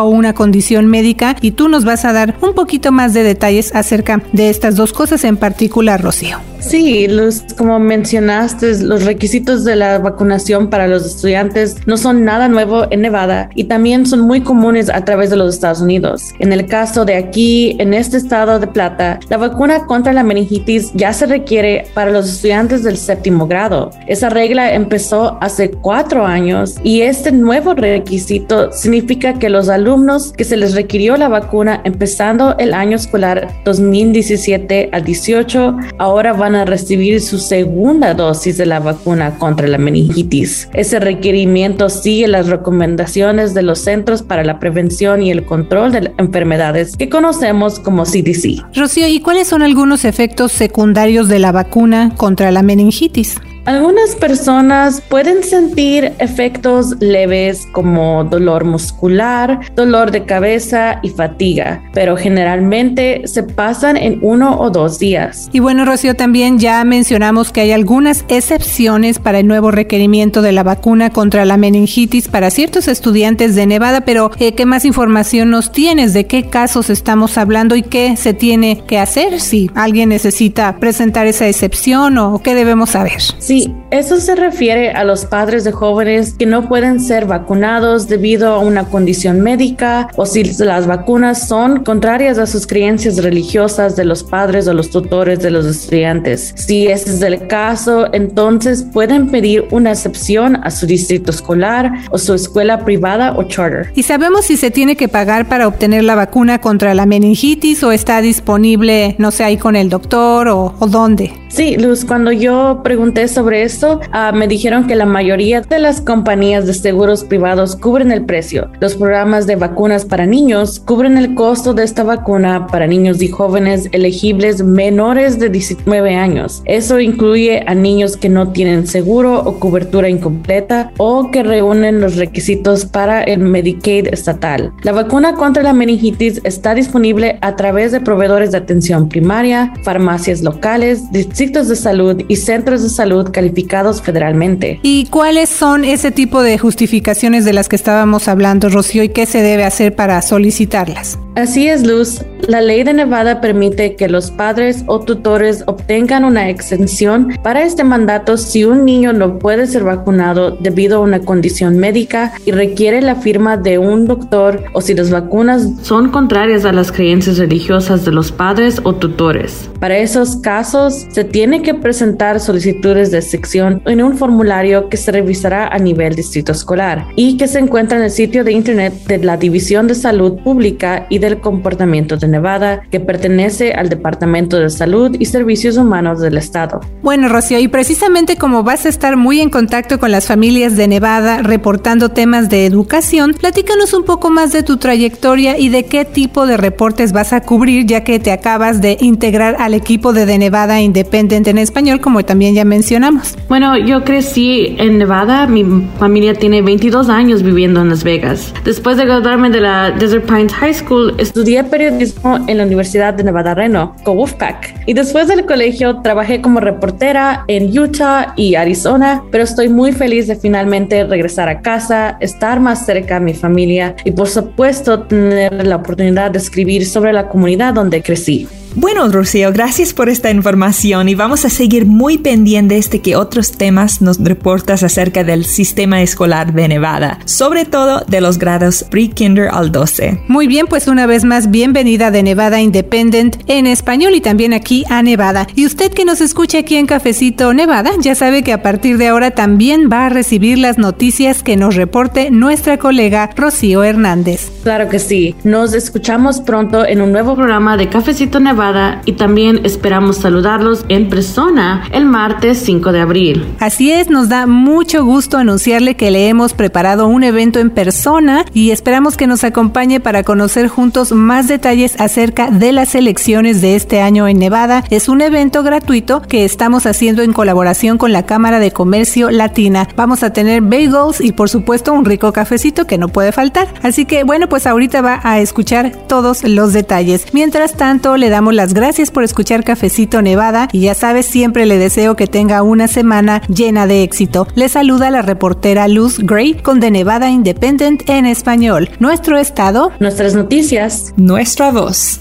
o 0.01 0.09
una 0.09 0.33
condición 0.33 0.87
médica 0.87 1.35
y 1.41 1.51
tú 1.51 1.69
nos 1.69 1.85
vas 1.85 2.05
a 2.05 2.13
dar 2.13 2.35
un 2.41 2.53
poquito 2.53 2.91
más 2.91 3.13
de 3.13 3.23
detalles 3.23 3.73
acerca 3.75 4.21
de 4.31 4.49
estas 4.49 4.75
dos 4.75 4.93
cosas 4.93 5.23
en 5.23 5.37
particular, 5.37 6.01
Rocío. 6.01 6.54
Sí, 6.67 7.07
los, 7.07 7.43
como 7.55 7.77
mencionaste, 7.79 8.79
los 8.79 9.05
requisitos 9.05 9.63
de 9.63 9.75
la 9.75 10.00
vacunación 10.00 10.72
para 10.72 10.88
los 10.88 11.05
estudiantes 11.05 11.75
no 11.86 11.95
son 11.95 12.25
nada 12.25 12.48
nuevo 12.48 12.88
en 12.89 13.01
Nevada 13.01 13.51
y 13.53 13.65
también 13.65 14.07
son 14.07 14.22
muy 14.22 14.41
comunes 14.41 14.89
a 14.89 15.05
través 15.05 15.29
de 15.29 15.36
los 15.36 15.53
Estados 15.53 15.81
Unidos. 15.81 16.34
En 16.39 16.51
el 16.51 16.65
caso 16.65 17.05
de 17.05 17.17
aquí, 17.17 17.75
en 17.79 17.93
este 17.93 18.17
estado 18.17 18.60
de 18.60 18.65
Plata, 18.65 19.19
la 19.29 19.38
vacuna 19.38 19.86
contra 19.86 20.12
la 20.12 20.24
meningitis 20.24 20.91
ya 20.95 21.13
se 21.13 21.27
requiere 21.27 21.86
para 21.93 22.10
los 22.10 22.27
estudiantes 22.27 22.84
del 22.84 22.98
séptimo 22.98 23.45
grado. 23.45 23.91
Esa 24.07 24.29
regla 24.29 24.74
empezó 24.74 25.38
hace 25.41 25.69
cuatro 25.69 26.25
años 26.25 26.77
y 26.84 27.01
este 27.01 27.31
nuevo 27.31 27.75
requisito 27.75 28.72
significa 28.72 29.38
que 29.38 29.50
los 29.50 29.69
alumnos 29.69 30.34
que 30.34 30.43
se 30.43 30.57
les 30.57 30.74
requirió 30.74 31.15
la 31.15 31.29
vacuna 31.29 31.81
empezando 31.84 32.57
el 32.57 32.74
año 32.74 32.95
escolar 32.95 33.50
2017 33.65 34.89
al 34.91 35.03
18 35.03 35.77
ahora 36.00 36.34
van 36.34 36.54
a 36.55 36.65
recibir 36.65 37.21
su 37.21 37.38
segunda 37.38 38.13
dosis 38.13 38.57
de 38.57 38.65
la 38.65 38.79
vacuna 38.79 39.38
contra 39.38 39.67
la 39.67 39.77
meningitis. 39.77 40.69
Ese 40.74 41.00
requerimiento 41.00 41.89
sigue 41.89 42.27
las 42.27 42.47
recomendaciones 42.47 43.53
de 43.53 43.62
los 43.62 43.79
Centros 43.79 44.21
para 44.21 44.43
la 44.43 44.59
Prevención 44.59 45.21
y 45.21 45.31
el 45.31 45.45
Control 45.45 45.91
de 45.91 46.12
Enfermedades 46.17 46.95
que 46.97 47.09
conocemos 47.09 47.79
como 47.79 48.03
CDC. 48.03 48.63
Rocío, 48.75 49.07
¿y 49.07 49.19
cuáles 49.19 49.47
son 49.47 49.62
algunos 49.62 50.05
efectos 50.05 50.51
secundarios 50.51 51.27
de 51.27 51.39
la 51.39 51.51
vacuna 51.51 52.13
contra 52.15 52.51
la 52.51 52.62
meningitis? 52.62 53.38
Algunas 53.65 54.15
personas 54.15 55.01
pueden 55.01 55.43
sentir 55.43 56.13
efectos 56.19 56.98
leves 57.00 57.67
como 57.72 58.24
dolor 58.24 58.63
muscular, 58.63 59.60
dolor 59.75 60.12
de 60.12 60.24
cabeza 60.24 61.00
y 61.01 61.10
fatiga, 61.10 61.81
pero 61.91 62.15
generalmente 62.15 63.24
se 63.25 63.41
pasan 63.41 63.98
en 63.98 64.19
uno 64.22 64.60
o 64.60 64.69
dos 64.69 65.00
días. 65.00 65.50
Y 65.51 65.62
bueno, 65.62 65.84
Rocío, 65.84 66.15
también 66.15 66.60
ya 66.60 66.84
mencionamos 66.84 67.51
que 67.51 67.62
hay 67.62 67.72
algunas 67.72 68.24
excepciones 68.27 69.17
para 69.17 69.39
el 69.39 69.48
nuevo 69.48 69.72
requerimiento 69.72 70.43
de 70.43 70.51
la 70.51 70.62
vacuna 70.62 71.10
contra 71.10 71.43
la 71.43 71.57
meningitis 71.57 72.27
para 72.27 72.51
ciertos 72.51 72.88
estudiantes 72.88 73.55
de 73.55 73.65
Nevada, 73.65 74.01
pero 74.01 74.29
eh, 74.38 74.53
¿qué 74.53 74.67
más 74.67 74.86
información 74.86 75.50
nos 75.50 75.72
tienes? 75.72 76.13
¿De 76.13 76.27
qué 76.27 76.43
casos 76.43 76.91
estamos 76.91 77.36
hablando 77.39 77.75
y 77.75 77.81
qué 77.81 78.15
se 78.15 78.36
tiene 78.36 78.84
que 78.86 79.00
hacer 79.00 79.41
si 79.41 79.72
alguien 79.74 80.10
necesita 80.10 80.77
presentar 80.77 81.25
esa 81.25 81.48
excepción 81.48 82.19
o 82.19 82.43
qué 82.43 82.53
debemos 82.53 82.91
saber? 82.91 83.22
Sí, 83.39 83.54
Sí, 83.55 83.74
eso 83.89 84.19
se 84.19 84.35
refiere 84.35 84.91
a 84.91 85.05
los 85.05 85.24
padres 85.24 85.63
de 85.63 85.71
jóvenes 85.71 86.33
que 86.38 86.45
no 86.45 86.67
pueden 86.67 87.00
ser 87.00 87.25
vacunados 87.25 88.09
debido 88.09 88.50
a 88.50 88.59
una 88.59 88.83
condición 88.83 89.39
médica 89.39 90.09
o 90.17 90.25
si 90.25 90.43
las 90.43 90.88
vacunas 90.88 91.47
son 91.47 91.85
contrarias 91.85 92.38
a 92.38 92.47
sus 92.47 92.67
creencias 92.67 93.15
religiosas 93.24 93.95
de 93.95 94.03
los 94.03 94.25
padres 94.25 94.67
o 94.67 94.74
los 94.74 94.89
tutores 94.89 95.39
de 95.39 95.51
los 95.51 95.65
estudiantes. 95.65 96.53
Si 96.57 96.88
ese 96.88 97.12
es 97.12 97.21
el 97.21 97.47
caso, 97.47 98.13
entonces 98.13 98.85
pueden 98.91 99.29
pedir 99.29 99.63
una 99.71 99.91
excepción 99.91 100.57
a 100.57 100.69
su 100.69 100.85
distrito 100.85 101.31
escolar 101.31 101.93
o 102.12 102.17
su 102.17 102.33
escuela 102.33 102.83
privada 102.83 103.38
o 103.38 103.43
charter. 103.43 103.89
¿Y 103.95 104.03
sabemos 104.03 104.47
si 104.47 104.57
se 104.57 104.69
tiene 104.69 104.97
que 104.97 105.07
pagar 105.07 105.47
para 105.47 105.69
obtener 105.69 106.03
la 106.03 106.15
vacuna 106.15 106.59
contra 106.59 106.93
la 106.93 107.05
meningitis 107.05 107.81
o 107.85 107.93
está 107.93 108.19
disponible, 108.19 109.15
no 109.17 109.31
sé, 109.31 109.45
ahí 109.45 109.55
con 109.55 109.77
el 109.77 109.88
doctor 109.88 110.50
o, 110.50 110.75
o 110.77 110.88
dónde? 110.88 111.44
Sí, 111.55 111.77
Luz, 111.77 112.03
cuando 112.03 112.33
yo 112.33 112.81
pregunté 112.83 113.29
sobre 113.29 113.63
esto, 113.63 114.01
uh, 114.12 114.35
me 114.35 114.45
dijeron 114.45 114.88
que 114.88 114.95
la 114.95 115.05
mayoría 115.05 115.62
de 115.62 115.79
las 115.79 116.01
compañías 116.01 116.67
de 116.67 116.74
seguros 116.74 117.24
privados 117.24 117.77
cubren 117.77 118.12
el 118.12 118.25
precio. 118.25 118.69
Los 118.81 118.95
programas 118.95 119.47
de 119.47 119.55
vacunas 119.55 120.03
para 120.03 120.25
niños 120.25 120.81
cubren 120.81 121.17
el 121.17 121.33
costo 121.33 121.74
de 121.74 121.85
esta 121.85 122.03
vacuna 122.03 122.67
para 122.67 122.88
niños 122.88 123.21
y 123.21 123.29
jóvenes 123.29 123.88
elegibles 123.93 124.63
menores 124.63 125.39
de 125.39 125.50
19 125.50 126.17
años. 126.17 126.62
Eso 126.65 127.00
incluye 127.00 127.63
a 127.65 127.74
niños 127.74 128.17
que 128.17 128.27
no 128.27 128.51
tienen 128.51 128.85
seguro 128.85 129.39
o 129.39 129.57
cobertura 129.57 130.09
incompleta 130.09 130.91
o 130.97 131.31
que 131.31 131.41
reúnen 131.41 132.01
los 132.01 132.17
requisitos 132.17 132.85
para 132.85 133.24
el 133.24 133.39
Medicaid 133.39 134.07
estatal. 134.07 134.74
La 134.83 134.91
vacuna 134.91 135.35
contra 135.35 135.63
la 135.63 135.71
meningitis 135.71 136.41
está 136.43 136.75
disponible 136.75 137.38
a 137.39 137.55
través 137.55 137.93
de 137.93 138.01
proveedores 138.01 138.51
de 138.51 138.57
atención 138.57 139.07
primaria, 139.07 139.72
farmacias 139.83 140.41
locales, 140.41 141.09
de 141.53 141.75
salud 141.75 142.24
y 142.27 142.36
centros 142.36 142.84
de 142.84 142.90
salud 142.90 143.31
calificados 143.31 144.01
federalmente. 144.01 144.79
¿Y 144.84 145.05
cuáles 145.05 145.50
son 145.50 145.86
ese 145.86 146.12
tipo 146.12 146.42
de 146.42 146.58
justificaciones 146.58 147.46
de 147.46 147.53
las 147.53 147.70
que 147.70 147.75
estábamos 147.75 148.27
hablando, 148.27 148.70
Rocío, 148.70 149.03
y 149.03 149.10
qué 149.10 149.25
se 149.25 149.42
debe 149.42 149.64
hacer 149.64 149.96
para 149.96 150.22
solicitarlas? 150.22 151.20
Así 151.35 151.67
es, 151.67 151.85
Luz. 151.85 152.21
La 152.48 152.61
ley 152.61 152.83
de 152.83 152.93
Nevada 152.93 153.41
permite 153.41 153.95
que 153.95 154.07
los 154.07 154.29
padres 154.29 154.83
o 154.85 155.00
tutores 155.00 155.63
obtengan 155.65 156.24
una 156.24 156.50
exención 156.50 157.35
para 157.41 157.63
este 157.63 157.83
mandato 157.83 158.37
si 158.37 158.63
un 158.63 158.85
niño 158.85 159.13
no 159.13 159.39
puede 159.39 159.65
ser 159.65 159.83
vacunado 159.83 160.51
debido 160.51 160.98
a 160.98 161.00
una 161.01 161.21
condición 161.21 161.77
médica 161.77 162.33
y 162.45 162.51
requiere 162.51 163.01
la 163.01 163.15
firma 163.15 163.57
de 163.57 163.79
un 163.79 164.05
doctor 164.05 164.63
o 164.74 164.81
si 164.81 164.93
las 164.93 165.09
vacunas 165.09 165.67
son 165.81 166.11
contrarias 166.11 166.65
a 166.65 166.71
las 166.71 166.91
creencias 166.91 167.39
religiosas 167.39 168.05
de 168.05 168.11
los 168.11 168.31
padres 168.31 168.79
o 168.83 168.93
tutores. 168.93 169.67
Para 169.79 169.98
esos 169.98 170.37
casos, 170.37 171.07
se 171.09 171.24
tiene 171.24 171.63
que 171.63 171.74
presentar 171.74 172.39
solicitudes 172.39 173.09
de 173.09 173.24
sección 173.24 173.81
en 173.85 174.03
un 174.03 174.17
formulario 174.17 174.87
que 174.89 174.98
se 174.98 175.11
revisará 175.11 175.67
a 175.67 175.79
nivel 175.79 176.15
distrito 176.15 176.51
escolar 176.51 177.07
y 177.15 177.37
que 177.37 177.48
se 177.48 177.59
encuentra 177.59 177.98
en 177.98 178.03
el 178.03 178.11
sitio 178.11 178.43
de 178.43 178.51
internet 178.51 178.93
de 179.07 179.17
la 179.17 179.35
División 179.35 179.87
de 179.87 179.95
Salud 179.95 180.37
Pública 180.43 181.07
y 181.09 181.25
del 181.25 181.40
Comportamiento 181.40 182.18
de 182.18 182.27
Nevada, 182.27 182.83
que 182.92 183.00
pertenece 183.00 183.74
al 183.74 183.90
Departamento 183.90 184.57
de 184.57 184.70
Salud 184.70 185.16
y 185.20 185.25
Servicios 185.25 185.77
Humanos 185.77 186.22
del 186.22 186.38
Estado. 186.38 186.81
Bueno, 187.01 187.29
Rocío, 187.29 187.59
y 187.59 187.68
precisamente 187.68 188.38
como 188.38 188.64
vas 188.64 188.85
a 188.85 188.90
estar 188.90 189.18
muy 189.18 189.42
en 189.42 189.50
contacto 189.50 190.00
con 190.00 190.11
las 190.11 190.27
familias 190.27 190.77
de 190.77 190.88
Nevada 190.88 191.42
reportando 191.42 192.09
temas 192.09 192.50
de 192.50 192.66
educación, 192.66 193.33
platícanos 193.33 193.94
un 193.94 194.03
poco 194.03 194.29
más 194.29 194.51
de 194.51 194.64
tu 194.64 194.77
trayectoria 194.77 195.57
y 195.57 195.70
de 195.70 195.85
qué 195.85 196.05
tipo 196.05 196.46
de 196.46 196.57
reportes 196.57 197.11
vas 197.11 197.33
a 197.33 197.42
cubrir, 197.42 197.85
ya 197.85 198.03
que 198.03 198.20
te 198.20 198.31
acabas 198.31 198.81
de 198.81 198.98
integrar 199.01 199.55
al 199.59 199.74
equipo 199.74 200.14
de, 200.14 200.25
de 200.25 200.38
Nevada 200.38 200.81
Independent 200.81 201.48
en 201.48 201.57
español, 201.57 202.00
como 202.00 202.24
también 202.24 202.53
ya 202.53 202.66
mencionamos. 202.66 203.35
Bueno, 203.50 203.77
yo 203.77 204.03
crecí 204.03 204.75
en 204.77 204.98
Nevada. 204.98 205.48
Mi 205.48 205.66
familia 206.00 206.33
tiene 206.33 206.61
22 206.61 207.09
años 207.09 207.44
viviendo 207.44 207.81
en 207.81 207.90
Las 207.90 208.03
Vegas. 208.03 208.53
Después 208.64 208.98
de 208.98 209.05
graduarme 209.05 209.50
de 209.50 209.61
la 209.61 209.92
Desert 209.92 210.25
Pines 210.25 210.53
High 210.53 210.74
School, 210.74 211.14
estudié 211.17 211.63
periodismo 211.63 212.39
en 212.47 212.57
la 212.57 212.63
Universidad 212.63 213.13
de 213.13 213.23
Nevada 213.23 213.53
Reno, 213.53 213.95
con 214.03 214.17
Wolfpack. 214.17 214.83
Y 214.85 214.93
después 214.93 215.27
del 215.27 215.45
colegio, 215.45 216.01
trabajé 216.01 216.41
como 216.41 216.59
reportera 216.59 217.45
en 217.47 217.77
Utah 217.77 218.33
y 218.35 218.55
Arizona, 218.55 219.23
pero 219.31 219.43
estoy 219.43 219.69
muy 219.69 219.91
feliz 219.91 220.27
de 220.27 220.35
finalmente 220.35 221.03
regresar 221.05 221.49
a 221.49 221.61
casa, 221.61 222.17
estar 222.19 222.59
más 222.59 222.85
cerca 222.85 223.19
de 223.19 223.25
mi 223.25 223.33
familia 223.33 223.95
y, 224.03 224.11
por 224.11 224.27
supuesto, 224.27 225.03
tener 225.03 225.65
la 225.65 225.77
oportunidad 225.77 226.31
de 226.31 226.39
escribir 226.39 226.85
sobre 226.85 227.13
la 227.13 227.27
comunidad 227.27 227.73
donde 227.73 228.01
crecí. 228.01 228.47
Bueno, 228.77 229.07
Rocío, 229.07 229.53
gracias 229.53 229.94
por 229.94 230.09
esta 230.09 230.29
información 230.31 231.07
y 231.07 231.16
vamos 231.16 231.46
a 231.46 231.50
seguir 231.50 231.85
muy 231.85 232.18
pendientes 232.18 232.90
de 232.90 233.00
que 233.00 233.16
otros 233.16 233.53
temas 233.53 234.01
nos 234.01 234.22
reportas 234.22 234.83
acerca 234.83 235.24
del 235.24 235.46
sistema 235.46 236.01
escolar 236.01 236.51
de 236.51 236.68
Nevada, 236.68 237.20
sobre 237.24 237.64
todo 237.64 238.03
de 238.05 238.20
los 238.20 238.38
grados 238.38 238.83
pre-kinder 238.83 239.48
al 239.48 239.72
12. 239.72 240.24
Muy 240.27 240.48
bien, 240.48 240.68
pues 240.68 240.90
una 240.90 241.05
vez 241.05 241.24
más, 241.24 241.50
bienvenida 241.51 242.11
de 242.11 242.22
Nevada 242.22 242.59
Independent 242.59 243.38
en 243.48 243.66
español 243.66 244.14
y 244.14 244.20
también 244.20 244.51
aquí 244.51 244.83
a 244.90 245.01
Nevada. 245.01 245.48
Y 245.55 245.66
usted 245.66 245.94
que 245.94 246.03
nos 246.03 246.20
escucha 246.20 246.59
aquí 246.59 246.75
en 246.75 246.85
Cafecito 246.85 247.53
Nevada, 247.53 247.92
ya 248.01 248.14
sabe 248.14 248.44
que 248.44 248.51
a 248.51 248.61
partir 248.61 248.98
de 248.98 249.07
ahora 249.07 249.31
también 249.31 249.90
va 249.90 250.07
a 250.07 250.09
recibir 250.09 250.57
las 250.57 250.77
noticias 250.77 251.44
que 251.44 251.55
nos 251.55 251.75
reporte 251.75 252.29
nuestra 252.29 252.77
colega 252.77 253.29
Rocío 253.38 253.85
Hernández. 253.85 254.51
Claro 254.64 254.90
que 254.90 255.00
sí, 255.00 255.33
nos 255.46 255.74
escuchamos 255.74 256.42
pronto 256.42 256.85
en 256.85 257.01
un 257.01 257.14
nuevo 257.14 257.35
programa 257.35 257.77
de 257.77 257.88
Cafecito 257.88 258.42
Nevada 258.42 258.64
Y 259.05 259.13
también 259.13 259.61
esperamos 259.63 260.17
saludarlos 260.17 260.85
en 260.89 261.07
persona 261.07 261.83
el 261.91 262.05
martes 262.05 262.57
5 262.59 262.91
de 262.91 262.99
abril. 262.99 263.45
Así 263.59 263.91
es, 263.91 264.09
nos 264.09 264.27
da 264.27 264.47
mucho 264.47 265.05
gusto 265.05 265.37
anunciarle 265.37 265.95
que 265.95 266.09
le 266.09 266.29
hemos 266.29 266.53
preparado 266.53 267.07
un 267.07 267.23
evento 267.23 267.59
en 267.59 267.69
persona 267.69 268.43
y 268.53 268.71
esperamos 268.71 269.17
que 269.17 269.27
nos 269.27 269.43
acompañe 269.43 269.99
para 269.99 270.23
conocer 270.23 270.67
juntos 270.67 271.11
más 271.11 271.47
detalles 271.47 271.99
acerca 271.99 272.49
de 272.49 272.71
las 272.71 272.95
elecciones 272.95 273.61
de 273.61 273.75
este 273.75 274.01
año 274.01 274.27
en 274.27 274.39
Nevada. 274.39 274.83
Es 274.89 275.09
un 275.09 275.21
evento 275.21 275.61
gratuito 275.61 276.23
que 276.23 276.43
estamos 276.43 276.87
haciendo 276.87 277.21
en 277.21 277.33
colaboración 277.33 277.99
con 277.99 278.13
la 278.13 278.25
Cámara 278.25 278.59
de 278.59 278.71
Comercio 278.71 279.29
Latina. 279.29 279.87
Vamos 279.95 280.23
a 280.23 280.33
tener 280.33 280.61
bagels 280.61 281.21
y 281.21 281.33
por 281.33 281.49
supuesto 281.49 281.93
un 281.93 282.05
rico 282.05 282.33
cafecito 282.33 282.87
que 282.87 282.97
no 282.97 283.09
puede 283.09 283.31
faltar. 283.31 283.67
Así 283.83 284.05
que 284.05 284.23
bueno, 284.23 284.49
pues 284.49 284.65
ahorita 284.65 285.01
va 285.01 285.19
a 285.23 285.39
escuchar 285.39 285.91
todos 286.07 286.43
los 286.43 286.73
detalles. 286.73 287.27
Mientras 287.31 287.73
tanto, 287.73 288.17
le 288.17 288.29
damos 288.29 288.54
las 288.55 288.74
gracias 288.74 289.11
por 289.11 289.24
escuchar 289.24 289.63
Cafecito 289.63 290.22
Nevada 290.22 290.68
y 290.72 290.81
ya 290.81 290.96
sabes, 290.96 291.25
siempre 291.25 291.65
le 291.65 291.77
deseo 291.77 292.15
que 292.15 292.27
tenga 292.27 292.63
una 292.63 292.87
semana 292.87 293.41
llena 293.48 293.87
de 293.87 294.03
éxito. 294.03 294.48
Le 294.55 294.70
saluda 294.70 295.11
la 295.11 295.22
reportera 295.22 295.87
Luz 295.87 296.20
Gray 296.20 296.55
con 296.55 296.79
The 296.79 296.91
Nevada 296.91 297.29
Independent 297.29 298.09
en 298.09 298.25
español. 298.25 298.89
Nuestro 299.00 299.37
estado, 299.37 299.91
nuestras 300.00 300.35
noticias, 300.35 301.13
nuestra 301.18 301.72
voz. 301.72 302.20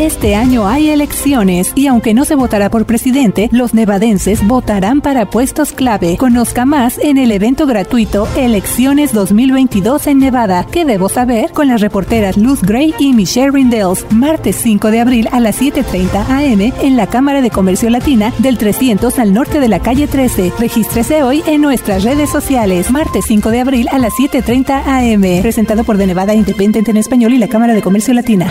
Este 0.00 0.34
año 0.34 0.66
hay 0.66 0.88
elecciones 0.88 1.72
y 1.74 1.86
aunque 1.86 2.14
no 2.14 2.24
se 2.24 2.34
votará 2.34 2.70
por 2.70 2.86
presidente, 2.86 3.50
los 3.52 3.74
nevadenses 3.74 4.42
votarán 4.48 5.02
para 5.02 5.28
puestos 5.28 5.74
clave. 5.74 6.16
Conozca 6.16 6.64
más 6.64 6.96
en 6.96 7.18
el 7.18 7.30
evento 7.30 7.66
gratuito 7.66 8.26
Elecciones 8.34 9.12
2022 9.12 10.06
en 10.06 10.18
Nevada. 10.20 10.66
¿Qué 10.72 10.86
debo 10.86 11.10
saber? 11.10 11.50
Con 11.52 11.68
las 11.68 11.82
reporteras 11.82 12.38
Luz 12.38 12.62
Gray 12.62 12.94
y 12.98 13.12
Michelle 13.12 13.50
Rindels. 13.50 14.06
Martes 14.10 14.56
5 14.56 14.90
de 14.90 15.00
abril 15.00 15.28
a 15.32 15.38
las 15.38 15.60
7.30 15.60 16.30
am 16.30 16.72
en 16.82 16.96
la 16.96 17.06
Cámara 17.06 17.42
de 17.42 17.50
Comercio 17.50 17.90
Latina 17.90 18.32
del 18.38 18.56
300 18.56 19.18
al 19.18 19.34
norte 19.34 19.60
de 19.60 19.68
la 19.68 19.80
calle 19.80 20.08
13. 20.08 20.54
Regístrese 20.58 21.22
hoy 21.22 21.42
en 21.46 21.60
nuestras 21.60 22.04
redes 22.04 22.30
sociales. 22.30 22.90
Martes 22.90 23.26
5 23.28 23.50
de 23.50 23.60
abril 23.60 23.88
a 23.92 23.98
las 23.98 24.14
7.30 24.14 24.82
am. 24.86 25.42
Presentado 25.42 25.84
por 25.84 25.98
The 25.98 26.06
Nevada 26.06 26.32
Independent 26.32 26.88
en 26.88 26.96
español 26.96 27.34
y 27.34 27.38
la 27.38 27.48
Cámara 27.48 27.74
de 27.74 27.82
Comercio 27.82 28.14
Latina. 28.14 28.50